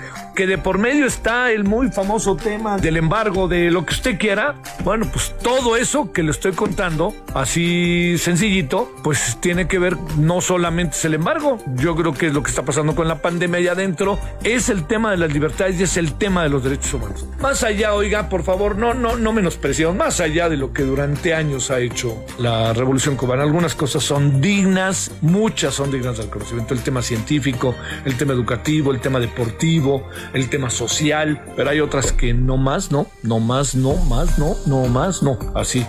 [0.48, 4.56] de por medio está el muy famoso tema del embargo de lo que usted quiera,
[4.84, 10.40] bueno, pues todo eso que le estoy contando, así sencillito, pues tiene que ver no
[10.40, 13.60] solamente es el embargo, yo creo que es lo que está pasando con la pandemia
[13.60, 16.94] allá adentro, es el tema de las libertades y es el tema de los derechos
[16.94, 17.26] humanos.
[17.42, 21.34] Más allá, oiga, por favor, no, no, no menospreciamos, más allá de lo que durante
[21.34, 26.76] años ha hecho la revolución cubana, algunas cosas son dignas, muchas son dignas del conocimiento,
[26.76, 32.03] el tema científico, el tema educativo, el tema deportivo, el tema social, pero hay otras
[32.12, 35.86] que no más, no, no más, no más, no, no más, no, así.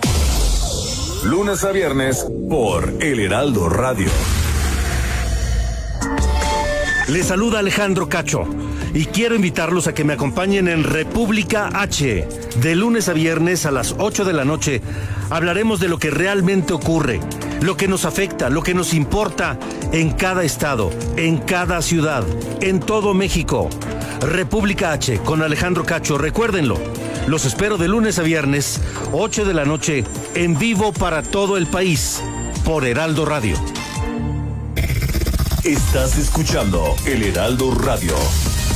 [1.25, 4.09] Lunes a viernes por El Heraldo Radio.
[7.09, 8.45] Le saluda Alejandro Cacho
[8.95, 12.29] y quiero invitarlos a que me acompañen en República H.
[12.63, 14.81] De lunes a viernes a las 8 de la noche
[15.31, 17.21] hablaremos de lo que realmente ocurre,
[17.61, 19.59] lo que nos afecta, lo que nos importa
[19.93, 22.25] en cada estado, en cada ciudad,
[22.61, 23.69] en todo México.
[24.27, 26.79] República H con Alejandro Cacho, recuérdenlo.
[27.27, 28.81] Los espero de lunes a viernes,
[29.13, 32.23] 8 de la noche, en vivo para todo el país,
[32.65, 33.57] por Heraldo Radio.
[35.63, 38.15] Estás escuchando El Heraldo Radio.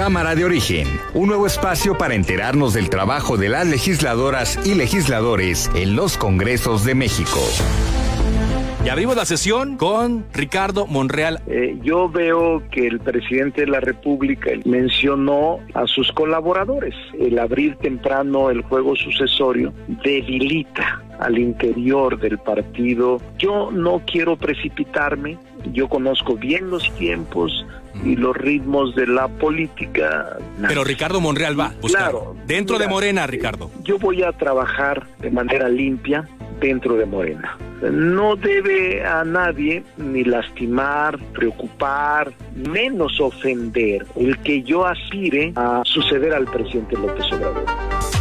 [0.00, 5.70] Cámara de Origen, un nuevo espacio para enterarnos del trabajo de las legisladoras y legisladores
[5.74, 7.38] en los Congresos de México.
[8.82, 11.42] Y abrimos la sesión con Ricardo Monreal.
[11.46, 16.94] Eh, yo veo que el presidente de la República mencionó a sus colaboradores.
[17.18, 23.20] El abrir temprano el juego sucesorio debilita al interior del partido.
[23.36, 25.36] Yo no quiero precipitarme,
[25.74, 27.66] yo conozco bien los tiempos
[28.04, 30.38] y los ritmos de la política.
[30.66, 31.72] Pero Ricardo Monreal va.
[31.86, 32.36] Claro.
[32.46, 33.70] Dentro de Morena, Ricardo.
[33.82, 36.28] Yo voy a trabajar de manera limpia
[36.60, 37.56] dentro de Morena.
[37.82, 46.34] No debe a nadie ni lastimar, preocupar, menos ofender el que yo aspire a suceder
[46.34, 47.64] al presidente López Obrador.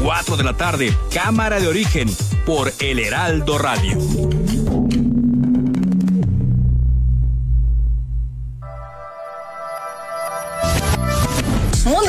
[0.01, 2.07] 4 de la tarde, Cámara de Origen,
[2.45, 3.97] por El Heraldo Radio.
[11.89, 12.08] Mundo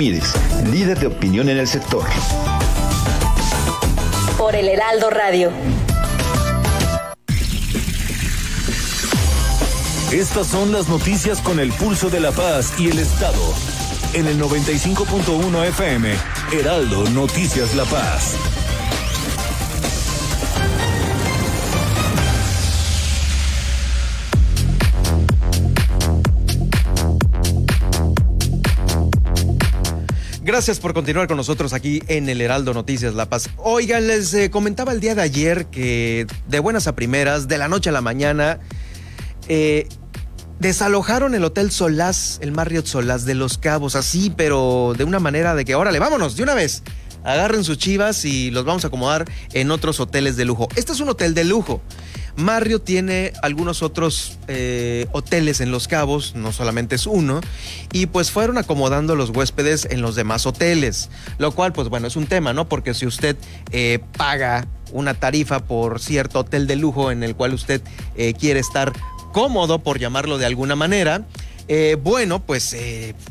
[0.00, 2.04] líder de opinión en el sector.
[4.38, 5.50] Por el Heraldo Radio.
[10.10, 13.42] Estas son las noticias con el pulso de la paz y el Estado.
[14.14, 16.14] En el 95.1 FM,
[16.52, 18.59] Heraldo Noticias La Paz.
[30.50, 33.48] Gracias por continuar con nosotros aquí en el Heraldo Noticias La Paz.
[33.56, 37.68] Oigan, les eh, comentaba el día de ayer que de buenas a primeras, de la
[37.68, 38.58] noche a la mañana,
[39.46, 39.86] eh,
[40.58, 45.54] desalojaron el Hotel Solás, el Marriott Solás de Los Cabos, así, pero de una manera
[45.54, 46.82] de que, órale, vámonos, de una vez.
[47.22, 50.66] Agarren sus chivas y los vamos a acomodar en otros hoteles de lujo.
[50.74, 51.80] Este es un hotel de lujo.
[52.36, 57.40] Mario tiene algunos otros eh, hoteles en Los Cabos, no solamente es uno,
[57.92, 62.16] y pues fueron acomodando los huéspedes en los demás hoteles, lo cual pues bueno es
[62.16, 62.68] un tema, ¿no?
[62.68, 63.36] Porque si usted
[63.72, 67.80] eh, paga una tarifa por cierto hotel de lujo en el cual usted
[68.16, 68.92] eh, quiere estar
[69.32, 71.24] cómodo, por llamarlo de alguna manera,
[72.02, 72.74] bueno, pues,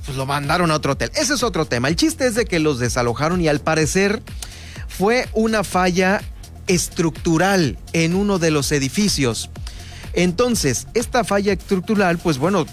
[0.06, 1.12] pues, lo mandaron a otro hotel.
[1.16, 1.90] Ese es otro tema.
[1.90, 4.24] El chiste es de que los desalojaron y al parecer
[4.88, 6.22] fue una falla
[6.70, 9.50] estructural en uno de los edificios.
[10.14, 12.66] Entonces, esta falla estructural, pues bueno,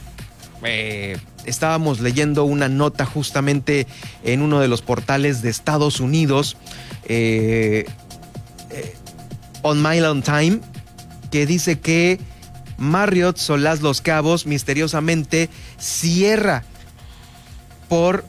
[0.62, 3.86] eh, estábamos leyendo una nota justamente
[4.22, 6.56] en uno de los portales de Estados Unidos,
[7.06, 7.86] eh,
[8.70, 8.94] eh,
[9.62, 10.60] On Mile on Time,
[11.30, 12.20] que dice que
[12.78, 16.64] Marriott Solás Los Cabos misteriosamente cierra
[17.88, 18.24] por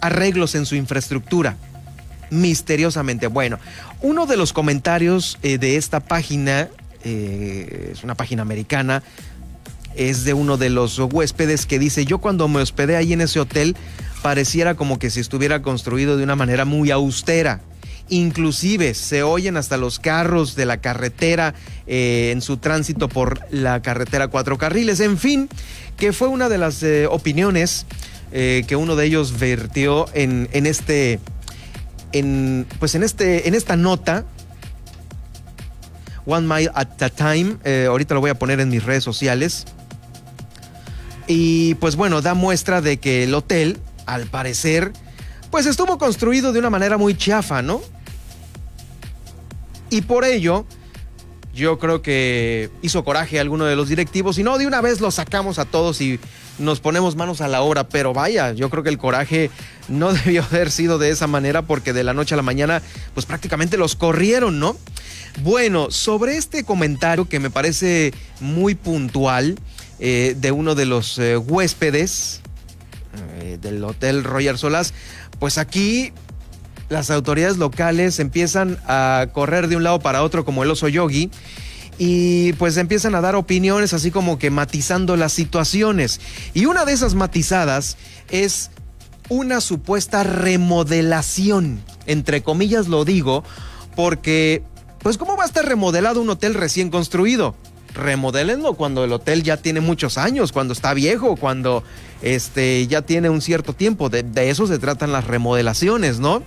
[0.00, 1.56] arreglos en su infraestructura
[2.30, 3.26] misteriosamente.
[3.26, 3.58] Bueno,
[4.00, 6.68] uno de los comentarios eh, de esta página,
[7.04, 9.02] eh, es una página americana,
[9.96, 13.40] es de uno de los huéspedes que dice, yo cuando me hospedé ahí en ese
[13.40, 13.76] hotel,
[14.22, 17.60] pareciera como que si estuviera construido de una manera muy austera.
[18.10, 21.54] Inclusive se oyen hasta los carros de la carretera
[21.86, 25.00] eh, en su tránsito por la carretera cuatro carriles.
[25.00, 25.48] En fin,
[25.96, 27.86] que fue una de las opiniones
[28.30, 31.18] que uno de ellos vertió en, en este
[32.12, 34.24] en, pues en, este, en esta nota,
[36.26, 39.64] One Mile at a Time, eh, ahorita lo voy a poner en mis redes sociales.
[41.26, 44.92] Y pues bueno, da muestra de que el hotel, al parecer,
[45.50, 47.80] pues estuvo construido de una manera muy chafa, ¿no?
[49.90, 50.66] Y por ello,
[51.54, 55.00] yo creo que hizo coraje a alguno de los directivos y no, de una vez
[55.00, 56.20] los sacamos a todos y
[56.58, 59.50] nos ponemos manos a la obra, pero vaya, yo creo que el coraje
[59.88, 62.82] no debió haber sido de esa manera porque de la noche a la mañana
[63.14, 64.76] pues prácticamente los corrieron, ¿no?
[65.42, 69.56] Bueno, sobre este comentario que me parece muy puntual
[70.00, 72.40] eh, de uno de los eh, huéspedes
[73.40, 74.94] eh, del Hotel Royal Solas,
[75.38, 76.12] pues aquí
[76.88, 81.30] las autoridades locales empiezan a correr de un lado para otro como el oso yogi
[81.98, 86.20] y pues empiezan a dar opiniones así como que matizando las situaciones.
[86.54, 87.96] Y una de esas matizadas
[88.30, 88.70] es
[89.28, 93.42] una supuesta remodelación, entre comillas lo digo,
[93.96, 94.62] porque
[95.00, 97.56] pues ¿cómo va a estar remodelado un hotel recién construido?
[97.94, 101.82] Remodelenlo cuando el hotel ya tiene muchos años, cuando está viejo, cuando
[102.22, 104.08] este, ya tiene un cierto tiempo.
[104.08, 106.42] De, de eso se tratan las remodelaciones, ¿no?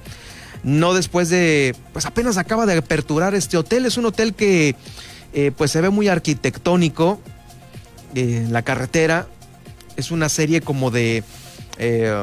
[0.64, 3.86] No después de, pues apenas acaba de aperturar este hotel.
[3.86, 4.76] Es un hotel que
[5.34, 7.20] eh, pues se ve muy arquitectónico.
[8.16, 9.28] eh, la carretera
[9.96, 11.24] es una serie como de
[11.78, 12.14] eh,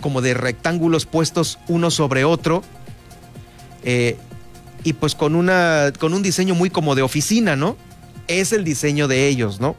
[0.00, 2.62] como de rectángulos puestos uno sobre otro.
[4.82, 7.76] y pues con, una, con un diseño muy como de oficina, ¿no?
[8.28, 9.76] Es el diseño de ellos, ¿no?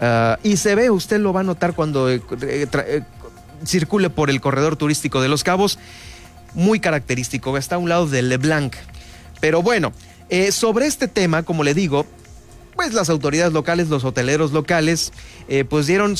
[0.00, 2.08] Ah, y se ve, usted lo va a notar cuando
[3.64, 5.78] circule por el corredor turístico de Los Cabos,
[6.54, 8.74] muy característico, está a un lado de LeBlanc.
[9.40, 9.92] Pero bueno,
[10.30, 12.06] eh, sobre este tema, como le digo,
[12.74, 15.12] pues las autoridades locales, los hoteleros locales,
[15.68, 16.16] pues dieron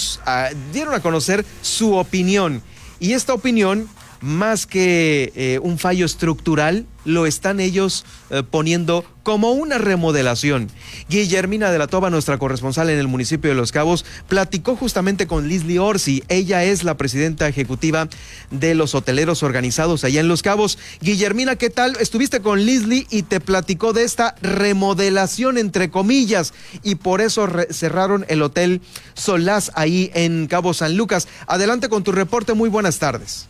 [0.73, 2.63] dieron a conocer su opinión.
[2.99, 3.89] Y esta opinión
[4.21, 10.71] más que eh, un fallo estructural, lo están ellos eh, poniendo como una remodelación.
[11.09, 15.49] Guillermina de la Toba, nuestra corresponsal en el municipio de Los Cabos, platicó justamente con
[15.49, 16.23] Lisly Orsi.
[16.29, 18.09] Ella es la presidenta ejecutiva
[18.51, 20.79] de los hoteleros organizados allá en Los Cabos.
[21.01, 21.97] Guillermina, ¿qué tal?
[22.01, 26.53] Estuviste con Lisly y te platicó de esta remodelación, entre comillas,
[26.83, 28.81] y por eso cerraron el hotel
[29.15, 31.29] Solás ahí en Cabo San Lucas.
[31.47, 32.55] Adelante con tu reporte.
[32.55, 33.47] Muy buenas tardes.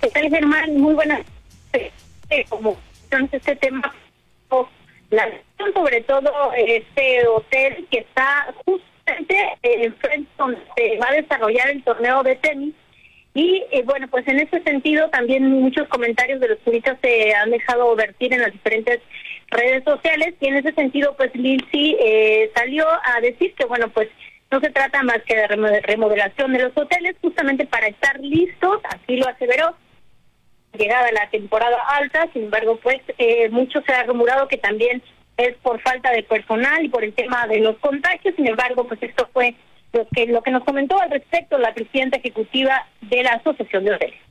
[0.00, 0.76] ¿Qué tal, Germán?
[0.76, 1.20] Muy buenas.
[2.48, 3.94] Como entonces este tema,
[5.10, 5.30] la
[5.74, 12.22] sobre todo este hotel que está justamente enfrente donde se va a desarrollar el torneo
[12.22, 12.74] de tenis.
[13.34, 17.50] Y eh, bueno, pues en ese sentido también muchos comentarios de los turistas se han
[17.50, 19.00] dejado vertir en las diferentes
[19.48, 24.08] redes sociales y en ese sentido pues Lindsay eh, salió a decir que bueno pues
[24.56, 29.18] no se trata más que de remodelación de los hoteles, justamente para estar listos, así
[29.18, 29.76] lo aseveró,
[30.78, 35.02] llegada la temporada alta, sin embargo, pues eh, mucho se ha rumorado que también
[35.36, 39.02] es por falta de personal y por el tema de los contagios, sin embargo, pues
[39.02, 39.54] esto fue
[39.92, 43.92] lo que, lo que nos comentó al respecto la presidenta ejecutiva de la Asociación de
[43.92, 44.25] Hoteles.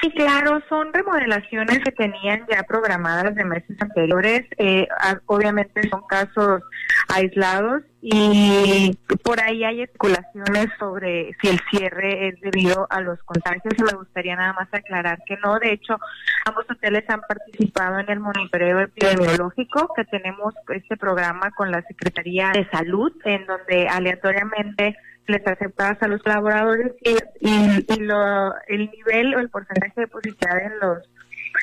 [0.00, 4.46] Sí, claro, son remodelaciones que tenían ya programadas de meses anteriores.
[4.56, 4.88] Eh,
[5.26, 6.62] obviamente son casos
[7.08, 13.74] aislados y por ahí hay especulaciones sobre si el cierre es debido a los contagios
[13.76, 15.58] y me gustaría nada más aclarar que no.
[15.58, 15.98] De hecho,
[16.46, 22.52] ambos hoteles han participado en el monitoreo epidemiológico que tenemos este programa con la Secretaría
[22.52, 24.96] de Salud en donde aleatoriamente
[25.30, 30.58] les aceptadas a los colaboradores y, y, lo, el nivel o el porcentaje de positividad
[30.58, 30.98] en los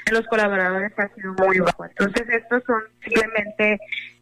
[0.07, 1.85] en los colaboradores ha sido muy bajo.
[1.85, 3.79] Entonces estos son simplemente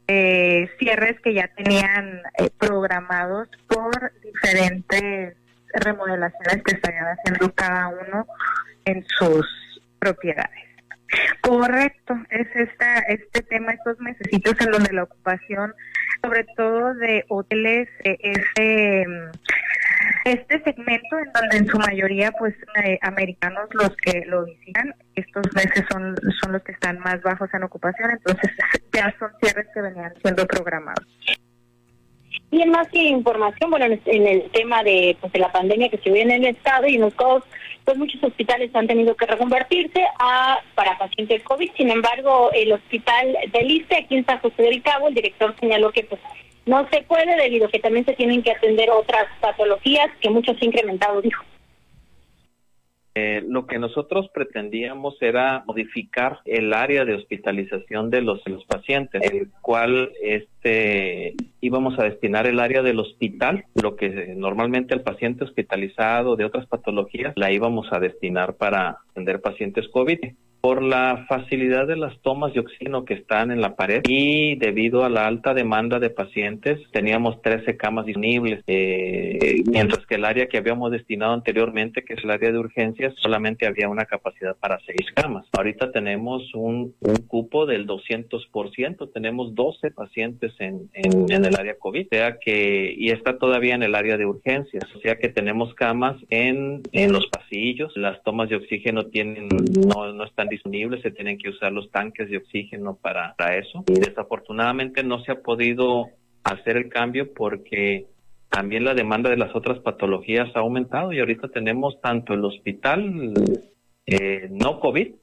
[0.08, 5.36] eh, cierres que ya tenían eh, programados por diferentes
[5.74, 8.28] remodelaciones que estarían haciendo cada uno
[8.86, 9.46] en sus
[10.00, 10.66] propiedades.
[11.42, 15.74] Correcto, es esta, este tema, estos meses en donde la ocupación,
[16.26, 19.06] sobre todo de hoteles, eh, este,
[20.26, 25.46] este segmento en donde en su mayoría pues eh, americanos los que lo visitan, estos
[25.54, 28.52] meses son, son los que están más bajos en ocupación, entonces
[28.92, 31.06] ya son cierres que venían siendo programados.
[32.56, 36.10] Y en más información, bueno, en el tema de, pues, de la pandemia que se
[36.10, 37.44] viene en el estado y en los COS,
[37.84, 41.70] pues muchos hospitales han tenido que reconvertirse a para pacientes COVID.
[41.76, 45.92] Sin embargo, el hospital de Liste, aquí en San José del Cabo, el director señaló
[45.92, 46.22] que pues
[46.66, 50.58] no se puede debido a que también se tienen que atender otras patologías que muchos
[50.58, 51.44] se incrementado, dijo.
[53.18, 59.50] Eh, lo que nosotros pretendíamos era modificar el área de hospitalización de los, pacientes, el
[59.62, 66.36] cual este íbamos a destinar el área del hospital, lo que normalmente el paciente hospitalizado
[66.36, 70.20] de otras patologías la íbamos a destinar para atender pacientes COVID
[70.66, 75.06] por la facilidad de las tomas de oxígeno que están en la pared y debido
[75.06, 80.48] a la alta demanda de pacientes teníamos 13 camas disponibles, eh, mientras que el área
[80.48, 84.80] que habíamos destinado anteriormente, que es el área de urgencias, solamente había una capacidad para
[84.88, 85.46] 6 camas.
[85.56, 86.96] Ahorita tenemos un,
[87.28, 93.38] cupo del 200%, tenemos 12 pacientes en, en, el área COVID, sea que, y está
[93.38, 97.96] todavía en el área de urgencias, o sea que tenemos camas en, en los pasillos,
[97.96, 102.30] las tomas de oxígeno tienen, no, no están disponibles, se tienen que usar los tanques
[102.30, 103.84] de oxígeno para, eso.
[103.88, 106.08] Y desafortunadamente no se ha podido
[106.44, 108.08] hacer el cambio porque
[108.50, 113.34] también la demanda de las otras patologías ha aumentado y ahorita tenemos tanto el hospital
[114.06, 115.16] eh, no COVID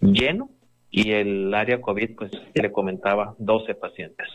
[0.00, 0.50] lleno
[0.90, 4.28] y el área COVID, pues le comentaba, 12 pacientes.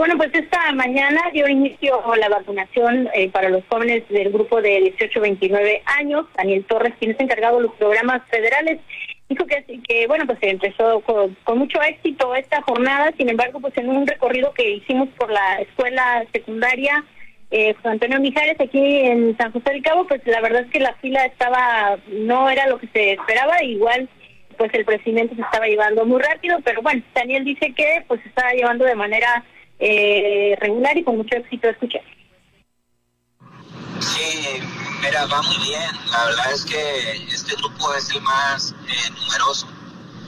[0.00, 4.80] Bueno, pues esta mañana dio inicio la vacunación eh, para los jóvenes del grupo de
[4.96, 6.24] 18 a 29 años.
[6.38, 8.80] Daniel Torres, quien es encargado de los programas federales,
[9.28, 13.12] dijo que, bueno, pues se empezó con, mucho éxito esta jornada.
[13.18, 17.04] Sin embargo, pues en un recorrido que hicimos por la escuela secundaria
[17.50, 20.80] eh, José Antonio Mijares aquí en San José del Cabo, pues la verdad es que
[20.80, 24.08] la fila estaba, no era lo que se esperaba, igual
[24.56, 28.28] pues el procedimiento se estaba llevando muy rápido, pero bueno, Daniel dice que pues se
[28.30, 29.44] estaba llevando de manera
[29.80, 31.68] eh, regular y con mucho éxito.
[31.68, 31.98] Escucha.
[34.00, 34.60] Sí,
[35.00, 35.90] mira, va muy bien.
[36.10, 39.66] La verdad es que este grupo es el más eh, numeroso.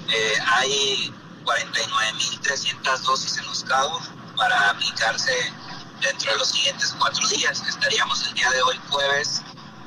[0.09, 1.13] Eh, hay
[1.45, 5.33] 49.300 dosis en los cabos para aplicarse
[6.01, 7.63] dentro de los siguientes cuatro días.
[7.69, 9.43] Estaríamos el día de hoy jueves,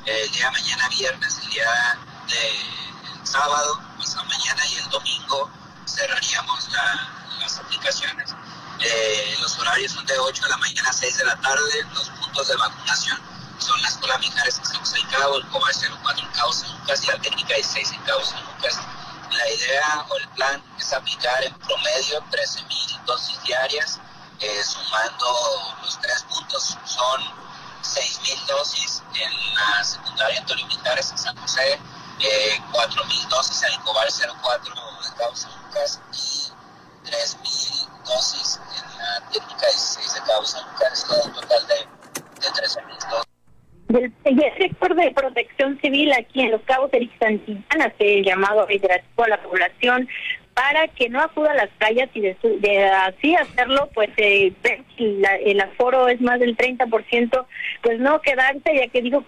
[0.06, 1.98] el día de mañana viernes, el día
[2.28, 5.50] de sábado, pues mañana y el domingo
[5.86, 6.68] cerraríamos
[7.40, 8.34] las aplicaciones.
[8.80, 11.86] Eh, los horarios son de 8 de la mañana a 6 de la tarde.
[11.94, 13.18] Los puntos de vacunación
[13.58, 15.68] son la Escuela Mijares en San Cabo, el COBA
[16.02, 18.78] 04 en Cabo San Lucas y la Técnica 16 en Cabo San Lucas.
[19.30, 23.98] La idea o el plan es aplicar en promedio 13.000 dosis diarias
[24.40, 27.22] eh, sumando los tres puntos son
[27.82, 31.80] 6.000 dosis en la secundaria Antonio Militares en San José,
[32.20, 34.08] eh, 4.000 dosis en el Cobal
[34.42, 41.24] 04 de Cabo San Lucas y 3.000 dosis en la técnica 16 de Lucas, todo
[41.24, 41.74] un total de,
[42.40, 43.36] de 13.000 dosis.
[43.88, 44.12] El,
[44.58, 50.08] sector de protección civil aquí en Los Cabos, Eric Santillana, se llamado a la población
[50.54, 54.52] para que no acuda a las calles y de, así hacerlo, pues eh,
[54.96, 57.46] si el aforo es más del 30%,
[57.82, 59.22] pues no quedarse, ya que digo,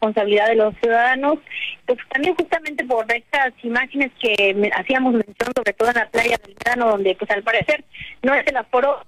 [0.00, 1.38] responsabilidad de los ciudadanos,
[1.86, 6.54] pues también justamente por estas imágenes que hacíamos mención, sobre todo en la playa del
[6.64, 7.84] verano, donde pues al parecer
[8.22, 9.04] no es el aforo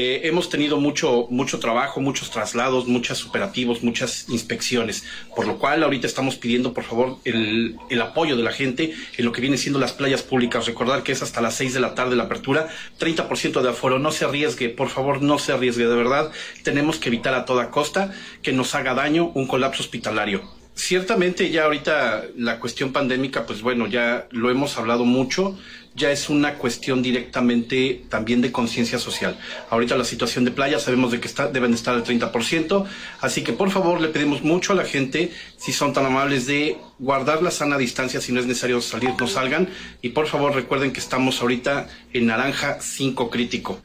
[0.00, 5.02] Eh, hemos tenido mucho, mucho trabajo, muchos traslados, muchos operativos, muchas inspecciones,
[5.34, 9.24] por lo cual ahorita estamos pidiendo, por favor, el, el, apoyo de la gente en
[9.24, 10.66] lo que viene siendo las playas públicas.
[10.66, 12.68] Recordar que es hasta las 6 de la tarde la apertura,
[13.00, 13.98] 30% de aforo.
[13.98, 16.30] No se arriesgue, por favor, no se arriesgue, de verdad.
[16.62, 20.57] Tenemos que evitar a toda costa que nos haga daño un colapso hospitalario.
[20.78, 25.58] Ciertamente ya ahorita la cuestión pandémica, pues bueno, ya lo hemos hablado mucho
[25.98, 29.36] ya es una cuestión directamente también de conciencia social.
[29.68, 32.86] Ahorita la situación de playa sabemos de que está, deben estar al 30%,
[33.20, 36.76] así que por favor le pedimos mucho a la gente, si son tan amables, de
[36.98, 39.68] guardar la sana distancia, si no es necesario salir, no salgan,
[40.00, 43.80] y por favor recuerden que estamos ahorita en naranja 5 crítico.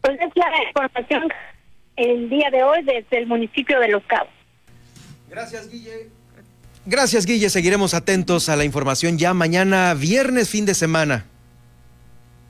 [0.00, 1.28] Pues es la información
[1.96, 4.41] el día de hoy desde el municipio de Los Cabos.
[5.32, 6.10] Gracias, Guille.
[6.84, 7.48] Gracias, Guille.
[7.48, 11.24] Seguiremos atentos a la información ya mañana, viernes, fin de semana.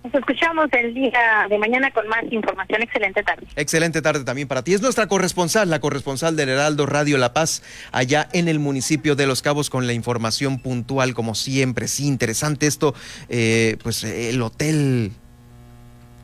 [0.02, 2.82] Nos escuchamos el día de mañana con más información.
[2.82, 3.46] Excelente tarde.
[3.54, 4.74] Excelente tarde también para ti.
[4.74, 7.62] Es nuestra corresponsal, la corresponsal del Heraldo Radio La Paz,
[7.92, 11.86] allá en el municipio de Los Cabos, con la información puntual, como siempre.
[11.86, 12.96] Sí, interesante esto.
[13.28, 15.12] Eh, pues el hotel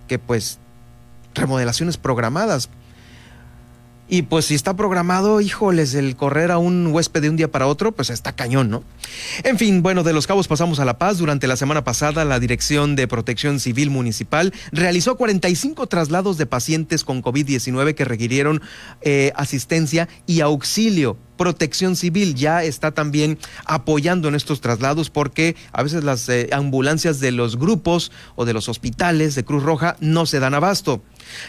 [0.09, 0.59] que pues
[1.37, 2.69] remodelaciones programadas
[4.09, 7.67] y pues si está programado, híjoles, el correr a un huésped de un día para
[7.67, 8.83] otro, pues está cañón, ¿no?
[9.45, 11.19] En fin, bueno, de Los Cabos pasamos a La Paz.
[11.19, 17.05] Durante la semana pasada, la Dirección de Protección Civil Municipal realizó 45 traslados de pacientes
[17.05, 18.63] con COVID-19 que requirieron
[19.03, 25.83] eh, asistencia y auxilio Protección Civil ya está también apoyando en estos traslados porque a
[25.83, 30.27] veces las eh, ambulancias de los grupos o de los hospitales de Cruz Roja no
[30.27, 31.03] se dan abasto.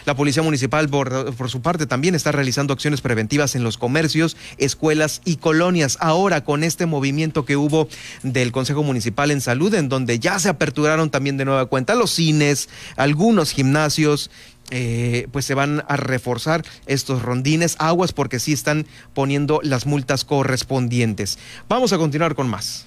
[0.04, 5.20] La Policía Municipal, por, su parte, también está realizando acciones preventivas en los comercios, escuelas
[5.24, 5.96] y colonias.
[6.00, 7.88] Ahora, con este movimiento que hubo
[8.22, 12.10] del Consejo Municipal en Salud, en donde ya se aperturaron también de nueva cuenta los
[12.10, 14.30] cines, algunos gimnasios
[14.70, 20.24] eh, pues se van a reforzar estos rondines, aguas, porque sí están poniendo las multas
[20.24, 21.38] correspondientes.
[21.68, 22.86] Vamos a continuar con más.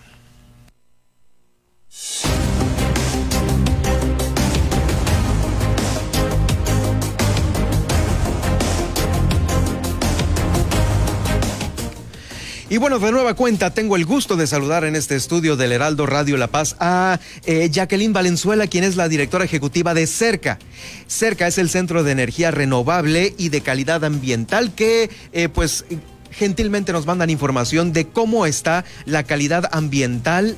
[12.70, 16.06] Y bueno, de nueva cuenta, tengo el gusto de saludar en este estudio del Heraldo
[16.06, 20.60] Radio La Paz a eh, Jacqueline Valenzuela, quien es la directora ejecutiva de CERCA.
[21.08, 25.86] CERCA es el Centro de Energía Renovable y de Calidad Ambiental que, eh, pues,
[26.32, 30.58] gentilmente nos mandan información de cómo está la calidad ambiental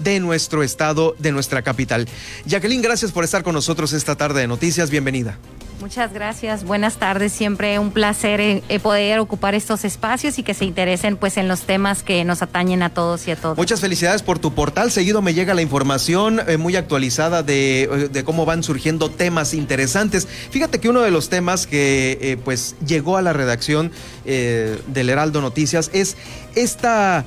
[0.00, 2.08] de nuestro estado, de nuestra capital.
[2.46, 4.90] Jacqueline, gracias por estar con nosotros esta tarde de noticias.
[4.90, 5.38] Bienvenida.
[5.80, 10.52] Muchas gracias, buenas tardes, siempre un placer eh, eh, poder ocupar estos espacios y que
[10.52, 13.56] se interesen pues en los temas que nos atañen a todos y a todos.
[13.56, 18.24] Muchas felicidades por tu portal, seguido me llega la información eh, muy actualizada de, de,
[18.24, 20.28] cómo van surgiendo temas interesantes.
[20.50, 23.90] Fíjate que uno de los temas que pues llegó a la redacción
[24.24, 26.16] del Heraldo Noticias es
[26.54, 27.24] esta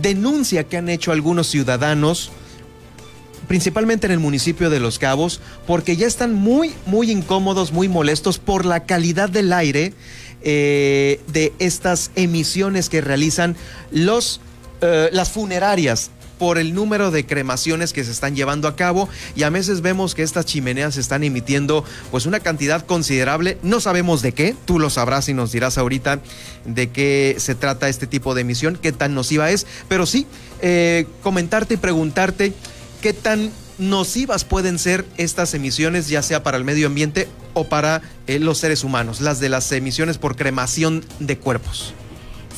[0.00, 2.30] denuncia que han hecho algunos ciudadanos
[3.46, 8.38] principalmente en el municipio de Los Cabos, porque ya están muy, muy incómodos, muy molestos
[8.38, 9.94] por la calidad del aire
[10.42, 13.56] eh, de estas emisiones que realizan
[13.90, 14.40] los,
[14.80, 19.08] eh, las funerarias por el número de cremaciones que se están llevando a cabo.
[19.34, 24.22] Y a veces vemos que estas chimeneas están emitiendo pues una cantidad considerable, no sabemos
[24.22, 26.20] de qué, tú lo sabrás y nos dirás ahorita
[26.64, 30.26] de qué se trata este tipo de emisión, qué tan nociva es, pero sí,
[30.60, 32.52] eh, comentarte y preguntarte
[33.00, 38.02] qué tan nocivas pueden ser estas emisiones, ya sea para el medio ambiente o para
[38.26, 41.94] eh, los seres humanos, las de las emisiones por cremación de cuerpos.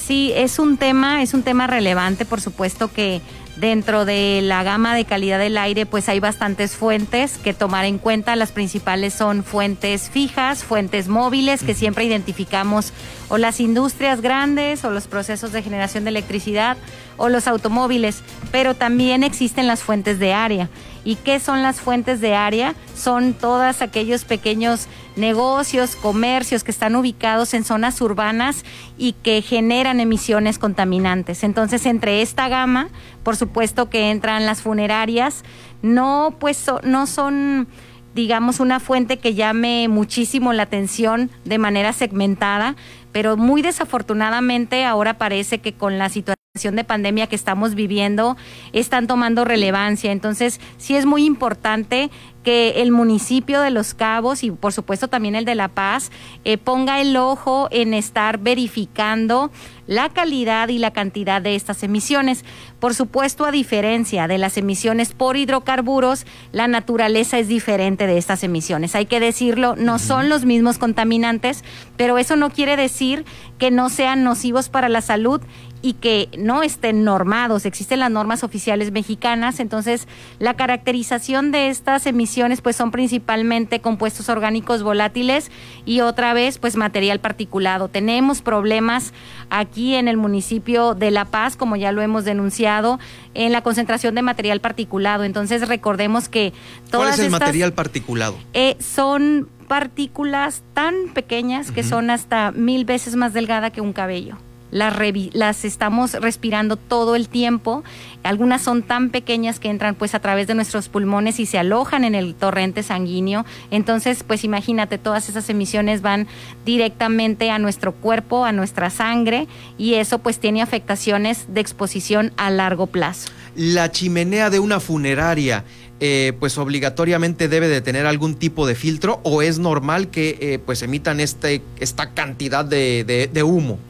[0.07, 3.21] Sí, es un tema, es un tema relevante, por supuesto que
[3.61, 7.99] dentro de la gama de calidad del aire, pues hay bastantes fuentes que tomar en
[7.99, 8.37] cuenta.
[8.37, 12.93] Las principales son fuentes fijas, fuentes móviles, que siempre identificamos
[13.29, 16.77] o las industrias grandes o los procesos de generación de electricidad
[17.17, 20.69] o los automóviles, pero también existen las fuentes de área.
[21.09, 22.75] ¿Y qué son las fuentes de área?
[22.95, 28.63] Son todos aquellos pequeños negocios, comercios que están ubicados en zonas urbanas
[28.99, 31.45] y que generan emisiones contaminantes.
[31.45, 32.91] Entonces, entre esta gama,
[33.23, 35.45] por supuesto que entran las funerarias,
[35.81, 37.69] no pues no son
[38.15, 42.77] digamos una fuente que llame muchísimo la atención de manera segmentada,
[43.13, 48.37] pero muy desafortunadamente ahora parece que con la situación de pandemia que estamos viviendo
[48.73, 50.13] están tomando relevancia.
[50.13, 52.11] Entonces, sí es muy importante
[52.43, 56.11] que el municipio de Los Cabos y por supuesto también el de La Paz
[56.45, 59.51] eh, ponga el ojo en estar verificando
[59.87, 62.45] la calidad y la cantidad de estas emisiones.
[62.79, 68.45] Por supuesto, a diferencia de las emisiones por hidrocarburos, la naturaleza es diferente de estas
[68.45, 68.95] emisiones.
[68.95, 71.65] Hay que decirlo, no son los mismos contaminantes,
[71.97, 73.25] pero eso no quiere decir
[73.59, 75.41] que no sean nocivos para la salud
[75.83, 77.67] y que no estén normados.
[77.67, 80.09] Existen las normas oficiales mexicanas, entonces
[80.39, 85.51] la caracterización de estas emisiones pues son principalmente compuestos orgánicos volátiles
[85.85, 87.89] y otra vez pues material particulado.
[87.89, 89.13] Tenemos problemas
[89.51, 92.99] aquí en el municipio de La Paz, como ya lo hemos denunciado,
[93.35, 95.25] en la concentración de material particulado.
[95.25, 96.53] Entonces recordemos que
[96.91, 98.37] todas ¿Cuál es el material particulado?
[98.53, 104.39] Eh, son partículas tan pequeñas que son hasta mil veces más delgada que un cabello
[104.71, 104.95] las,
[105.33, 107.85] las estamos respirando todo el tiempo.
[108.23, 112.05] Algunas son tan pequeñas que entran pues a través de nuestros pulmones y se alojan
[112.05, 113.45] en el torrente sanguíneo.
[113.71, 116.27] Entonces, pues imagínate, todas esas emisiones van
[116.65, 119.47] directamente a nuestro cuerpo, a nuestra sangre
[119.79, 123.31] y eso pues tiene afectaciones de exposición a largo plazo.
[123.55, 125.65] La chimenea de una funeraria
[126.01, 130.61] eh, pues obligatoriamente debe de tener algún tipo de filtro o es normal que eh,
[130.65, 133.81] pues emitan este, esta cantidad de, de humo?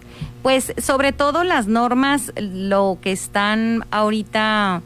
[0.43, 4.83] Pues sobre todo las normas, lo que están ahorita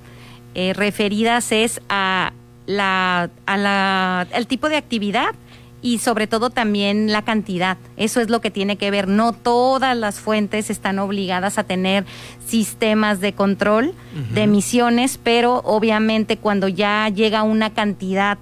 [0.54, 2.32] eh, referidas es a
[2.66, 5.34] la, a la, al tipo de actividad
[5.82, 7.76] y sobre todo también la cantidad.
[7.96, 9.08] Eso es lo que tiene que ver.
[9.08, 12.06] No todas las fuentes están obligadas a tener
[12.46, 13.92] sistemas de control
[14.32, 18.38] de emisiones, pero obviamente cuando ya llega una cantidad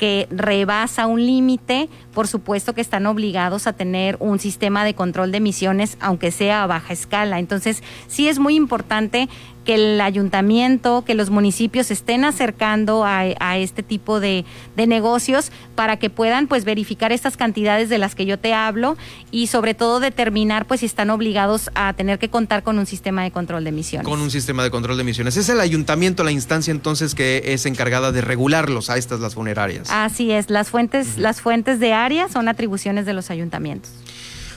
[0.00, 5.30] que rebasa un límite, por supuesto que están obligados a tener un sistema de control
[5.30, 7.38] de emisiones, aunque sea a baja escala.
[7.38, 9.28] Entonces, sí es muy importante
[9.70, 14.44] que el ayuntamiento, que los municipios se estén acercando a, este tipo de,
[14.74, 18.96] negocios para que puedan pues verificar estas cantidades de las que yo te hablo
[19.30, 23.22] y sobre todo determinar pues si están obligados a tener que contar con un sistema
[23.22, 24.08] de control de emisiones.
[24.08, 25.36] Con un sistema de control de emisiones.
[25.36, 29.88] Es el ayuntamiento la instancia entonces que es encargada de regularlos a estas las funerarias.
[29.92, 33.92] Así es, las fuentes, las fuentes de área son atribuciones de los ayuntamientos.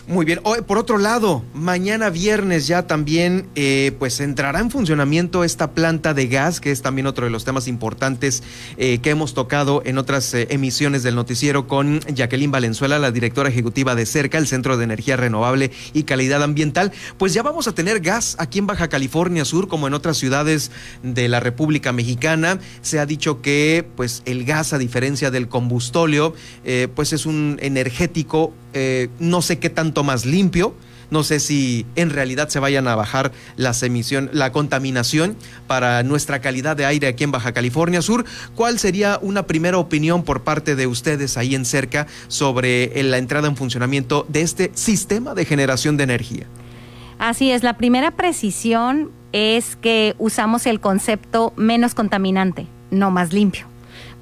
[0.06, 0.42] Muy bien.
[0.68, 6.28] por otro lado, mañana viernes ya también eh, pues entrará en funcionamiento esta planta de
[6.28, 8.44] gas, que es también otro de los temas importantes
[8.76, 13.48] eh, que hemos tocado en otras eh, emisiones del noticiero con Jacqueline Valenzuela, la directora
[13.48, 16.92] ejecutiva de CERCA, el Centro de Energía Renovable y Calidad Ambiental.
[17.18, 20.70] Pues ya vamos a tener gas aquí en Baja California Sur, como en otras ciudades
[21.02, 22.60] de la República Mexicana.
[22.82, 26.34] Se ha dicho que pues el gas, a diferencia del combustóleo,
[26.94, 28.54] pues es un energético,
[29.20, 30.76] no sé qué tanto más limpio.
[31.14, 35.36] No sé si en realidad se vayan a bajar las emisión, la contaminación
[35.68, 38.26] para nuestra calidad de aire aquí en Baja California Sur.
[38.56, 43.48] ¿Cuál sería una primera opinión por parte de ustedes ahí en cerca sobre la entrada
[43.48, 46.48] en funcionamiento de este sistema de generación de energía?
[47.20, 53.73] Así es, la primera precisión es que usamos el concepto menos contaminante, no más limpio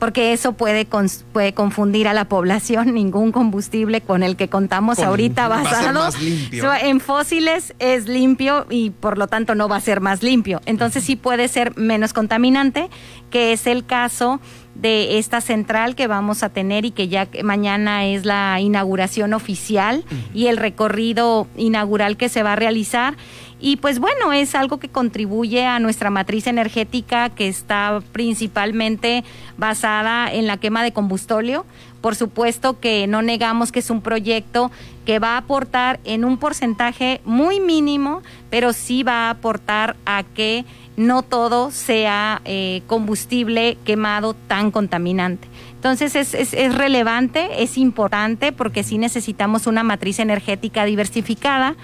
[0.02, 0.88] porque eso puede,
[1.32, 2.92] puede confundir a la población.
[2.96, 6.10] Ningún combustible con el que contamos ahorita basado
[6.82, 10.60] en fósiles es limpio y por lo tanto no va a ser más limpio.
[10.66, 12.90] Entonces sí puede ser menos contaminante,
[13.30, 14.42] que es el caso
[14.76, 20.04] de esta central que vamos a tener y que ya mañana es la inauguración oficial
[20.34, 23.16] y el recorrido inaugural que se va a realizar.
[23.60, 29.24] Y pues bueno, es algo que contribuye a nuestra matriz energética que está principalmente
[29.56, 31.66] basada en la quema de combustóleo.
[32.02, 34.72] Por supuesto que no negamos que es un proyecto
[35.06, 40.24] que va a aportar en un porcentaje muy mínimo, pero sí va a aportar a
[40.24, 40.66] que
[41.02, 45.48] no todo sea eh, combustible quemado tan contaminante.
[45.74, 51.76] Entonces es, es, relevante, es importante porque sí necesitamos una matriz energética diversificada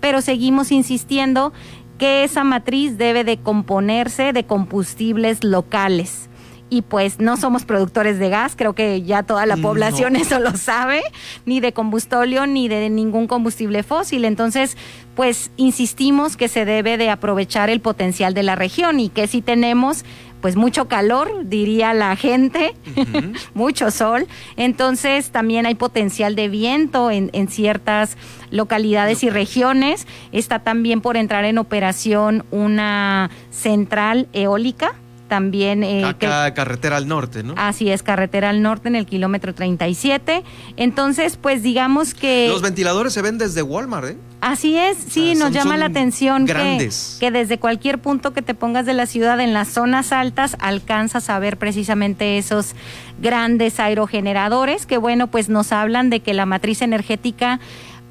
[0.00, 1.52] pero seguimos insistiendo
[1.98, 6.28] que esa matriz debe de componerse de combustibles locales.
[6.68, 10.56] Y pues no somos productores de gas, creo que ya toda la población eso lo
[10.56, 11.02] sabe,
[11.44, 14.24] ni de combustóleo ni de ningún combustible fósil.
[14.24, 14.76] Entonces,
[15.14, 19.42] pues insistimos que se debe de aprovechar el potencial de la región y que si
[19.42, 20.04] tenemos
[20.40, 22.74] pues mucho calor, diría la gente,
[23.54, 24.26] mucho sol.
[24.56, 28.16] Entonces también hay potencial de viento en, en ciertas
[28.50, 30.06] localidades y regiones.
[30.32, 34.94] Está también por entrar en operación una central eólica
[35.28, 35.82] también...
[35.82, 37.54] Eh, Acá, carretera al norte, ¿no?
[37.56, 40.42] Así es, carretera al norte en el kilómetro 37.
[40.76, 42.48] Entonces, pues digamos que...
[42.48, 44.16] Los ventiladores se ven desde Walmart, ¿eh?
[44.40, 48.86] Así es, sí, nos llama la atención que, que, desde cualquier punto que te pongas
[48.86, 52.74] de la ciudad, en las zonas altas, alcanzas a ver precisamente esos
[53.20, 57.60] grandes aerogeneradores que, bueno, pues nos hablan de que la matriz energética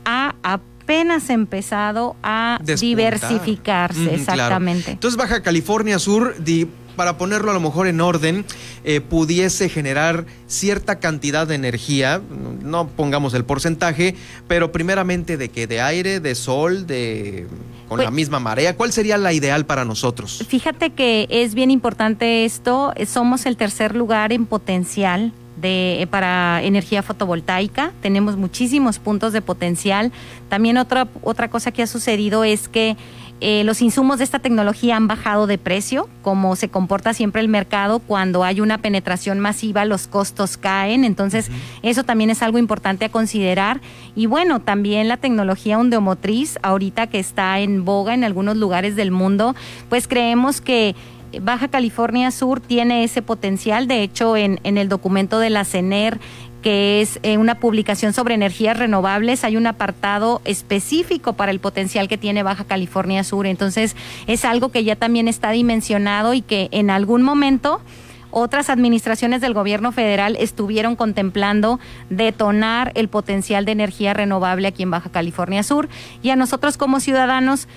[0.03, 0.36] ha
[0.86, 4.91] apenas empezado a diversificarse, exactamente.
[4.91, 6.36] Entonces, Baja California Sur
[6.96, 8.46] para ponerlo a lo mejor en orden,
[8.84, 12.22] eh, pudiese generar cierta cantidad de energía,
[12.62, 14.16] no pongamos el porcentaje,
[14.48, 17.48] pero primeramente de que de aire, de sol, de
[17.88, 20.43] con la pues misma marea, ¿cuál sería la ideal para nosotros?
[20.48, 26.64] Fíjate que es bien importante esto, somos el tercer lugar en potencial de, eh, para
[26.64, 27.91] energía fotovoltaica.
[28.02, 30.12] Tenemos muchísimos puntos de potencial.
[30.50, 32.98] También otra, otra cosa que ha sucedido es que
[33.42, 37.50] eh, los insumos de esta tecnología han bajado de precio, como se comporta siempre el
[37.50, 38.00] mercado.
[38.00, 41.52] Cuando hay una penetración masiva, los costos caen, entonces
[41.84, 43.82] eso también es algo importante a considerar.
[44.16, 49.12] Y bueno, también la tecnología ondeomotriz, ahorita que está en boga en algunos lugares del
[49.12, 49.54] mundo,
[49.90, 50.96] pues creemos que
[51.42, 56.20] Baja California Sur tiene ese potencial, de hecho en, en el documento de la CENER
[56.66, 62.07] que es eh, una publicación sobre energías renovables, hay un apartado específico para el potencial
[62.07, 63.45] que tiene Baja California Sur.
[63.45, 63.95] Entonces,
[64.26, 67.82] es algo que ya también está dimensionado y que en algún momento
[68.32, 74.89] otras administraciones del gobierno federal estuvieron contemplando detonar el potencial de energía renovable aquí en
[74.89, 75.88] Baja California Sur.
[76.24, 77.68] Y a nosotros como ciudadanos,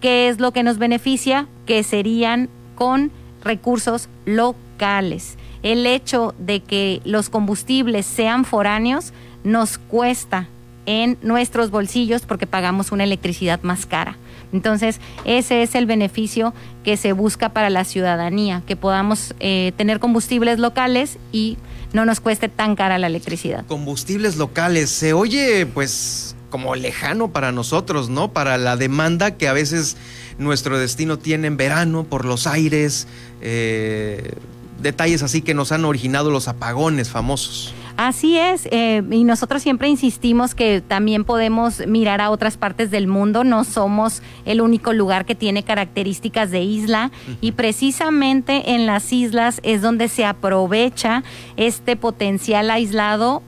[0.00, 1.48] ¿qué es lo que nos beneficia?
[1.66, 3.10] Que serían con
[3.42, 5.36] recursos locales
[5.72, 9.12] el hecho de que los combustibles sean foráneos
[9.42, 10.48] nos cuesta
[10.86, 14.16] en nuestros bolsillos porque pagamos una electricidad más cara.
[14.52, 16.54] Entonces, ese es el beneficio
[16.84, 21.58] que se busca para la ciudadanía, que podamos eh, tener combustibles locales y
[21.92, 23.66] no nos cueste tan cara la electricidad.
[23.66, 28.32] Combustibles locales, se oye pues como lejano para nosotros, ¿no?
[28.32, 29.96] Para la demanda que a veces
[30.38, 33.08] nuestro destino tiene en verano por los aires,
[33.40, 34.32] eh,
[34.80, 37.74] detalles así que nos han originado los apagones famosos.
[37.96, 43.06] Así es, eh, y nosotros siempre insistimos que también podemos mirar a otras partes del
[43.06, 47.10] mundo, no somos el único lugar que tiene características de isla
[47.40, 51.24] y precisamente en las islas es donde se aprovecha
[51.56, 53.42] este potencial aislado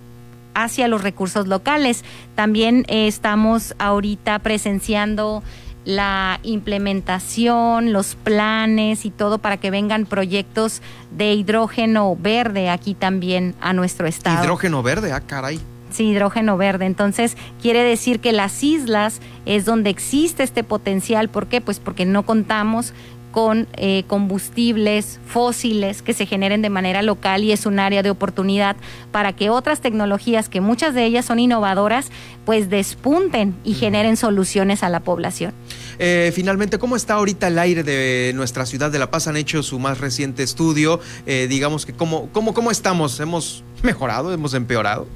[0.55, 2.03] hacia los recursos locales.
[2.35, 5.43] También eh, estamos ahorita presenciando
[5.89, 13.55] la implementación, los planes y todo para que vengan proyectos de hidrógeno verde aquí también
[13.63, 14.45] a nuestro estado.
[14.45, 15.59] Hidrógeno verde, ah, caray.
[15.91, 16.85] Sí, hidrógeno verde.
[16.85, 21.31] Entonces, quiere decir que las islas es donde existe este potencial.
[21.31, 21.63] ¿Por qué?
[21.63, 22.93] Pues porque no contamos
[23.33, 28.11] con eh, combustibles fósiles que se generen de manera local y es un área de
[28.11, 28.77] oportunidad
[29.13, 32.11] para que otras tecnologías, que muchas de ellas son innovadoras,
[32.45, 35.53] pues despunten y generen soluciones a la población.
[35.99, 39.27] Eh, finalmente, ¿cómo está ahorita el aire de nuestra ciudad de La Paz?
[39.27, 41.01] Han hecho su más reciente estudio.
[41.27, 43.19] Eh, digamos que, ¿cómo, cómo, ¿cómo estamos?
[43.21, 44.33] ¿Hemos mejorado?
[44.33, 45.07] ¿Hemos empeorado?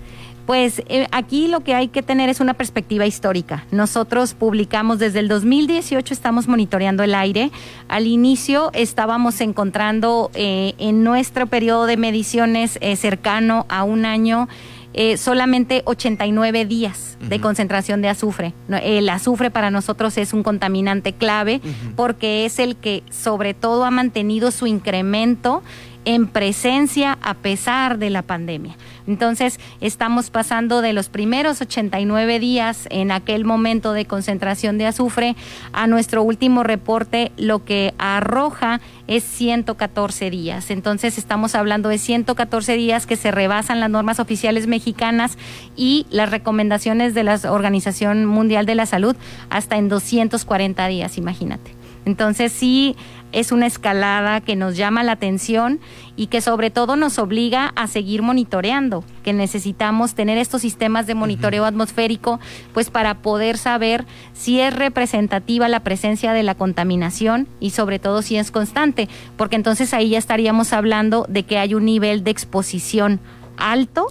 [0.46, 3.64] Pues eh, aquí lo que hay que tener es una perspectiva histórica.
[3.70, 7.50] Nosotros publicamos desde el 2018, estamos monitoreando el aire.
[7.88, 14.48] Al inicio estábamos encontrando eh, en nuestro periodo de mediciones eh, cercano a un año
[14.94, 18.52] eh, solamente 89 días de concentración de azufre.
[18.68, 21.62] El azufre para nosotros es un contaminante clave
[21.96, 25.62] porque es el que sobre todo ha mantenido su incremento
[26.04, 28.76] en presencia a pesar de la pandemia.
[29.06, 35.36] Entonces, estamos pasando de los primeros 89 días en aquel momento de concentración de azufre
[35.72, 40.70] a nuestro último reporte, lo que arroja es 114 días.
[40.70, 45.36] Entonces, estamos hablando de 114 días que se rebasan las normas oficiales mexicanas
[45.76, 49.16] y las recomendaciones de la Organización Mundial de la Salud
[49.50, 51.81] hasta en 240 días, imagínate.
[52.04, 52.96] Entonces sí
[53.32, 55.80] es una escalada que nos llama la atención
[56.16, 61.14] y que sobre todo nos obliga a seguir monitoreando, que necesitamos tener estos sistemas de
[61.14, 62.40] monitoreo atmosférico,
[62.74, 68.22] pues para poder saber si es representativa la presencia de la contaminación y sobre todo
[68.22, 72.30] si es constante, porque entonces ahí ya estaríamos hablando de que hay un nivel de
[72.30, 73.20] exposición
[73.56, 74.08] alto,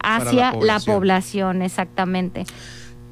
[0.00, 0.96] hacia la población.
[0.96, 2.44] población, exactamente.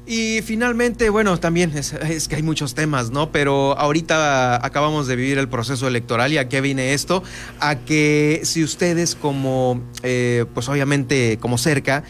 [0.05, 3.31] Y finalmente, bueno, también es, que hay muchos temas, ¿no?
[3.31, 7.23] Pero ahorita acabamos de vivir el proceso electoral y a qué viene esto,
[7.59, 12.03] a que si ustedes como, eh, pues obviamente como cerca,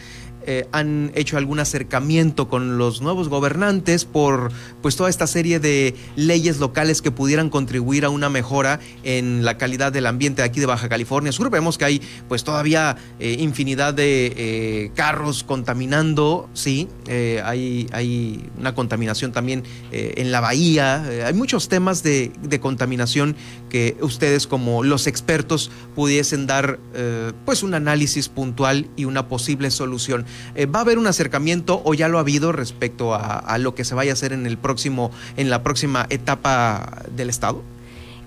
[0.46, 5.94] eh, han hecho algún acercamiento con los nuevos gobernantes por pues toda esta serie de
[6.16, 10.60] leyes locales que pudieran contribuir a una mejora en la calidad del ambiente de aquí
[10.60, 11.50] de Baja California Sur.
[11.50, 16.88] Vemos que hay pues todavía eh, infinidad de eh, carros contaminando, sí,
[17.44, 23.36] hay, hay una contaminación también en la bahía, hay muchos temas de, de contaminación
[23.72, 29.70] que ustedes como los expertos pudiesen dar eh, pues un análisis puntual y una posible
[29.70, 30.26] solución.
[30.54, 33.74] Eh, ¿Va a haber un acercamiento o ya lo ha habido respecto a, a lo
[33.74, 37.62] que se vaya a hacer en el próximo, en la próxima etapa del Estado?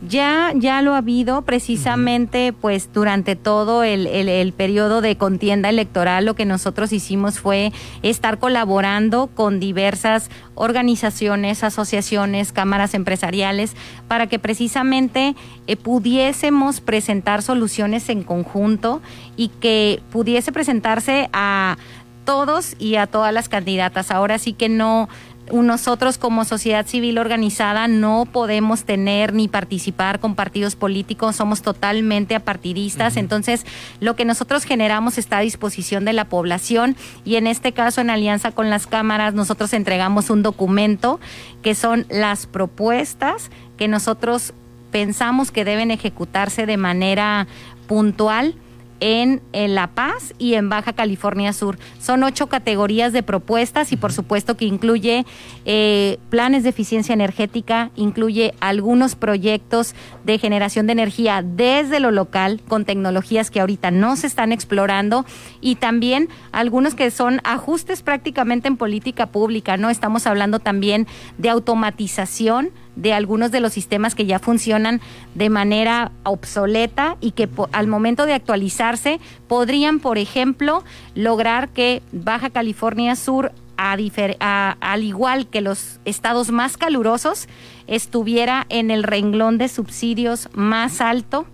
[0.10, 5.70] Ya, ya lo ha habido precisamente, pues durante todo el, el- el periodo de contienda
[5.70, 7.72] electoral, lo que nosotros hicimos fue
[8.04, 13.76] estar colaborando con diversas organizaciones, asociaciones, cámaras empresariales,
[14.08, 15.36] para que precisamente
[15.68, 19.02] eh, pudiésemos presentar soluciones en conjunto
[19.38, 21.78] y que pudiese presentarse a
[22.26, 24.12] todos y a todas las candidatas.
[24.12, 25.08] Ahora sí que no,
[25.52, 32.36] nosotros como sociedad civil organizada no podemos tener ni participar con partidos políticos, somos totalmente
[32.36, 33.66] apartidistas, entonces
[34.00, 38.10] lo que nosotros generamos está a disposición de la población y en este caso en
[38.10, 41.20] alianza con las cámaras nosotros entregamos un documento
[41.62, 44.54] que son las propuestas que nosotros
[44.92, 47.48] pensamos que deben ejecutarse de manera
[47.88, 48.56] puntual
[49.00, 51.78] en, La Paz y en Baja California Sur.
[52.00, 55.26] Son ocho categorías de propuestas y por supuesto que incluye
[55.66, 62.62] eh, planes de eficiencia energética, incluye algunos proyectos de generación de energía desde lo local
[62.68, 65.26] con tecnologías que ahorita no se están explorando
[65.62, 69.90] y también algunos que son ajustes prácticamente en política pública, ¿no?
[69.90, 75.02] Estamos hablando también de automatización de algunos de los sistemas que ya funcionan
[75.34, 80.84] de manera obsoleta y que al momento de actualizarse podrían, por ejemplo,
[81.16, 87.48] lograr que Baja California Sur, a- al igual que los estados más calurosos,
[87.88, 91.46] estuviera en el renglón de subsidios más alto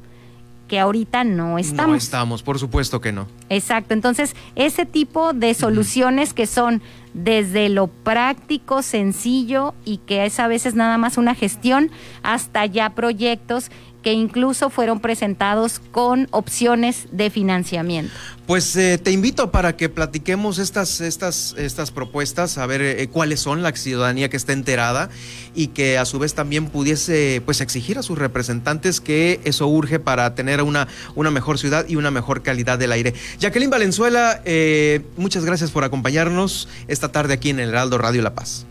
[0.72, 1.90] que ahorita no estamos.
[1.90, 3.28] No estamos, por supuesto que no.
[3.50, 6.82] Exacto, entonces ese tipo de soluciones que son
[7.14, 11.92] desde lo práctico, sencillo y que es a veces nada más una gestión,
[12.24, 13.70] hasta ya proyectos
[14.02, 18.14] que incluso fueron presentados con opciones de financiamiento.
[18.48, 23.40] Pues eh, te invito para que platiquemos estas, estas, estas propuestas, a ver eh, cuáles
[23.40, 25.10] son la ciudadanía que está enterada
[25.56, 30.00] y que a su vez también pudiese pues exigir a sus representantes que eso urge
[30.00, 33.14] para tener una, una mejor ciudad y una mejor calidad del aire.
[33.40, 38.36] Jacqueline Valenzuela, eh, muchas gracias por acompañarnos esta tarde aquí en el Heraldo Radio La
[38.36, 38.66] Paz.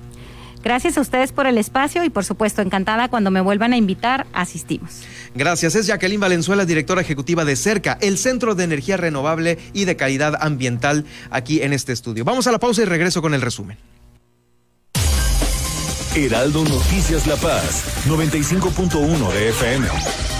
[0.63, 4.27] Gracias a ustedes por el espacio y por supuesto encantada cuando me vuelvan a invitar,
[4.33, 5.03] asistimos.
[5.35, 5.75] Gracias.
[5.75, 10.37] Es Jacqueline Valenzuela, directora ejecutiva de CERCA, el Centro de Energía Renovable y de Calidad
[10.41, 12.25] Ambiental, aquí en este estudio.
[12.25, 13.79] Vamos a la pausa y regreso con el resumen.
[16.15, 20.40] Heraldo Noticias La Paz, 95.1 de FM.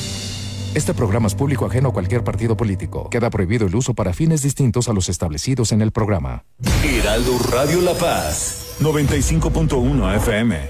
[0.73, 3.09] Este programa es público ajeno a cualquier partido político.
[3.09, 6.45] Queda prohibido el uso para fines distintos a los establecidos en el programa.
[6.83, 10.69] Heraldo Radio La Paz, 95.1 FM.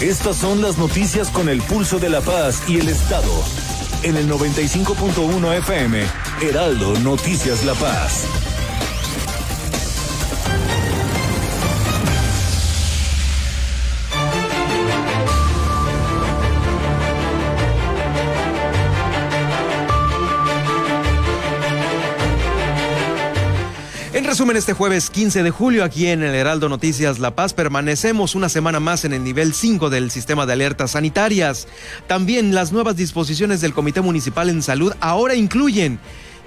[0.00, 3.32] Estas son las noticias con el pulso de la paz y el Estado.
[4.02, 6.04] En el 95.1 FM,
[6.40, 8.47] Heraldo Noticias La Paz.
[24.28, 28.50] Resumen, este jueves 15 de julio, aquí en el Heraldo Noticias La Paz, permanecemos una
[28.50, 31.66] semana más en el nivel 5 del sistema de alertas sanitarias.
[32.06, 35.98] También las nuevas disposiciones del Comité Municipal en Salud ahora incluyen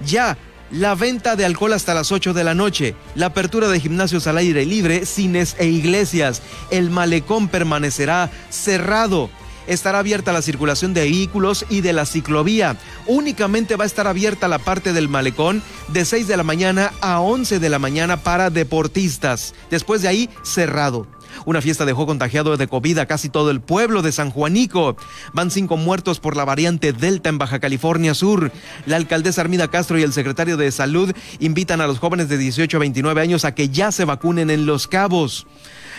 [0.06, 0.38] ya
[0.70, 4.38] la venta de alcohol hasta las 8 de la noche, la apertura de gimnasios al
[4.38, 6.40] aire libre, cines e iglesias.
[6.70, 9.28] El malecón permanecerá cerrado
[9.66, 12.76] estará abierta la circulación de vehículos y de la ciclovía.
[13.06, 17.20] Únicamente va a estar abierta la parte del malecón de 6 de la mañana a
[17.20, 19.54] 11 de la mañana para deportistas.
[19.70, 21.06] Después de ahí, cerrado.
[21.44, 24.96] Una fiesta dejó contagiado de COVID a casi todo el pueblo de San Juanico.
[25.32, 28.52] Van cinco muertos por la variante Delta en Baja California Sur.
[28.86, 32.76] La alcaldesa Armida Castro y el secretario de Salud invitan a los jóvenes de 18
[32.76, 35.46] a 29 años a que ya se vacunen en Los Cabos.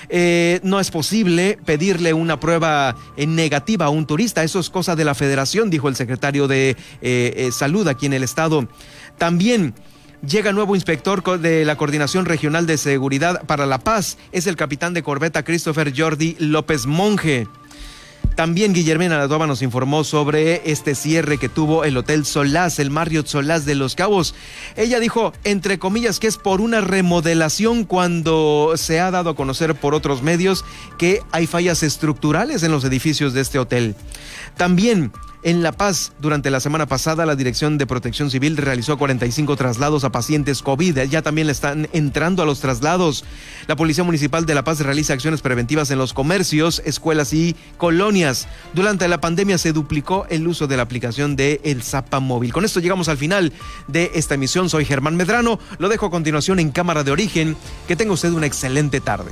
[0.09, 4.43] Eh, no es posible pedirle una prueba eh, negativa a un turista.
[4.43, 8.23] Eso es cosa de la federación, dijo el secretario de eh, Salud aquí en el
[8.23, 8.67] estado.
[9.17, 9.73] También
[10.25, 14.17] Llega nuevo inspector de la Coordinación Regional de Seguridad para la Paz.
[14.31, 17.45] Es el capitán de corbeta Christopher Jordi López Monge.
[18.35, 23.27] También Guillermina Ladova nos informó sobre este cierre que tuvo el Hotel Solás, el Marriott
[23.27, 24.33] Solás de Los Cabos.
[24.75, 29.75] Ella dijo, entre comillas, que es por una remodelación cuando se ha dado a conocer
[29.75, 30.65] por otros medios
[30.97, 33.95] que hay fallas estructurales en los edificios de este hotel.
[34.57, 35.11] También
[35.43, 40.03] en La Paz, durante la semana pasada, la Dirección de Protección Civil realizó 45 traslados
[40.03, 40.99] a pacientes COVID.
[41.09, 43.25] Ya también le están entrando a los traslados.
[43.67, 48.47] La Policía Municipal de La Paz realiza acciones preventivas en los comercios, escuelas y colonias.
[48.73, 52.53] Durante la pandemia se duplicó el uso de la aplicación de El Zapa Móvil.
[52.53, 53.51] Con esto llegamos al final
[53.87, 54.69] de esta emisión.
[54.69, 55.59] Soy Germán Medrano.
[55.77, 57.57] Lo dejo a continuación en Cámara de Origen.
[57.87, 59.31] Que tenga usted una excelente tarde.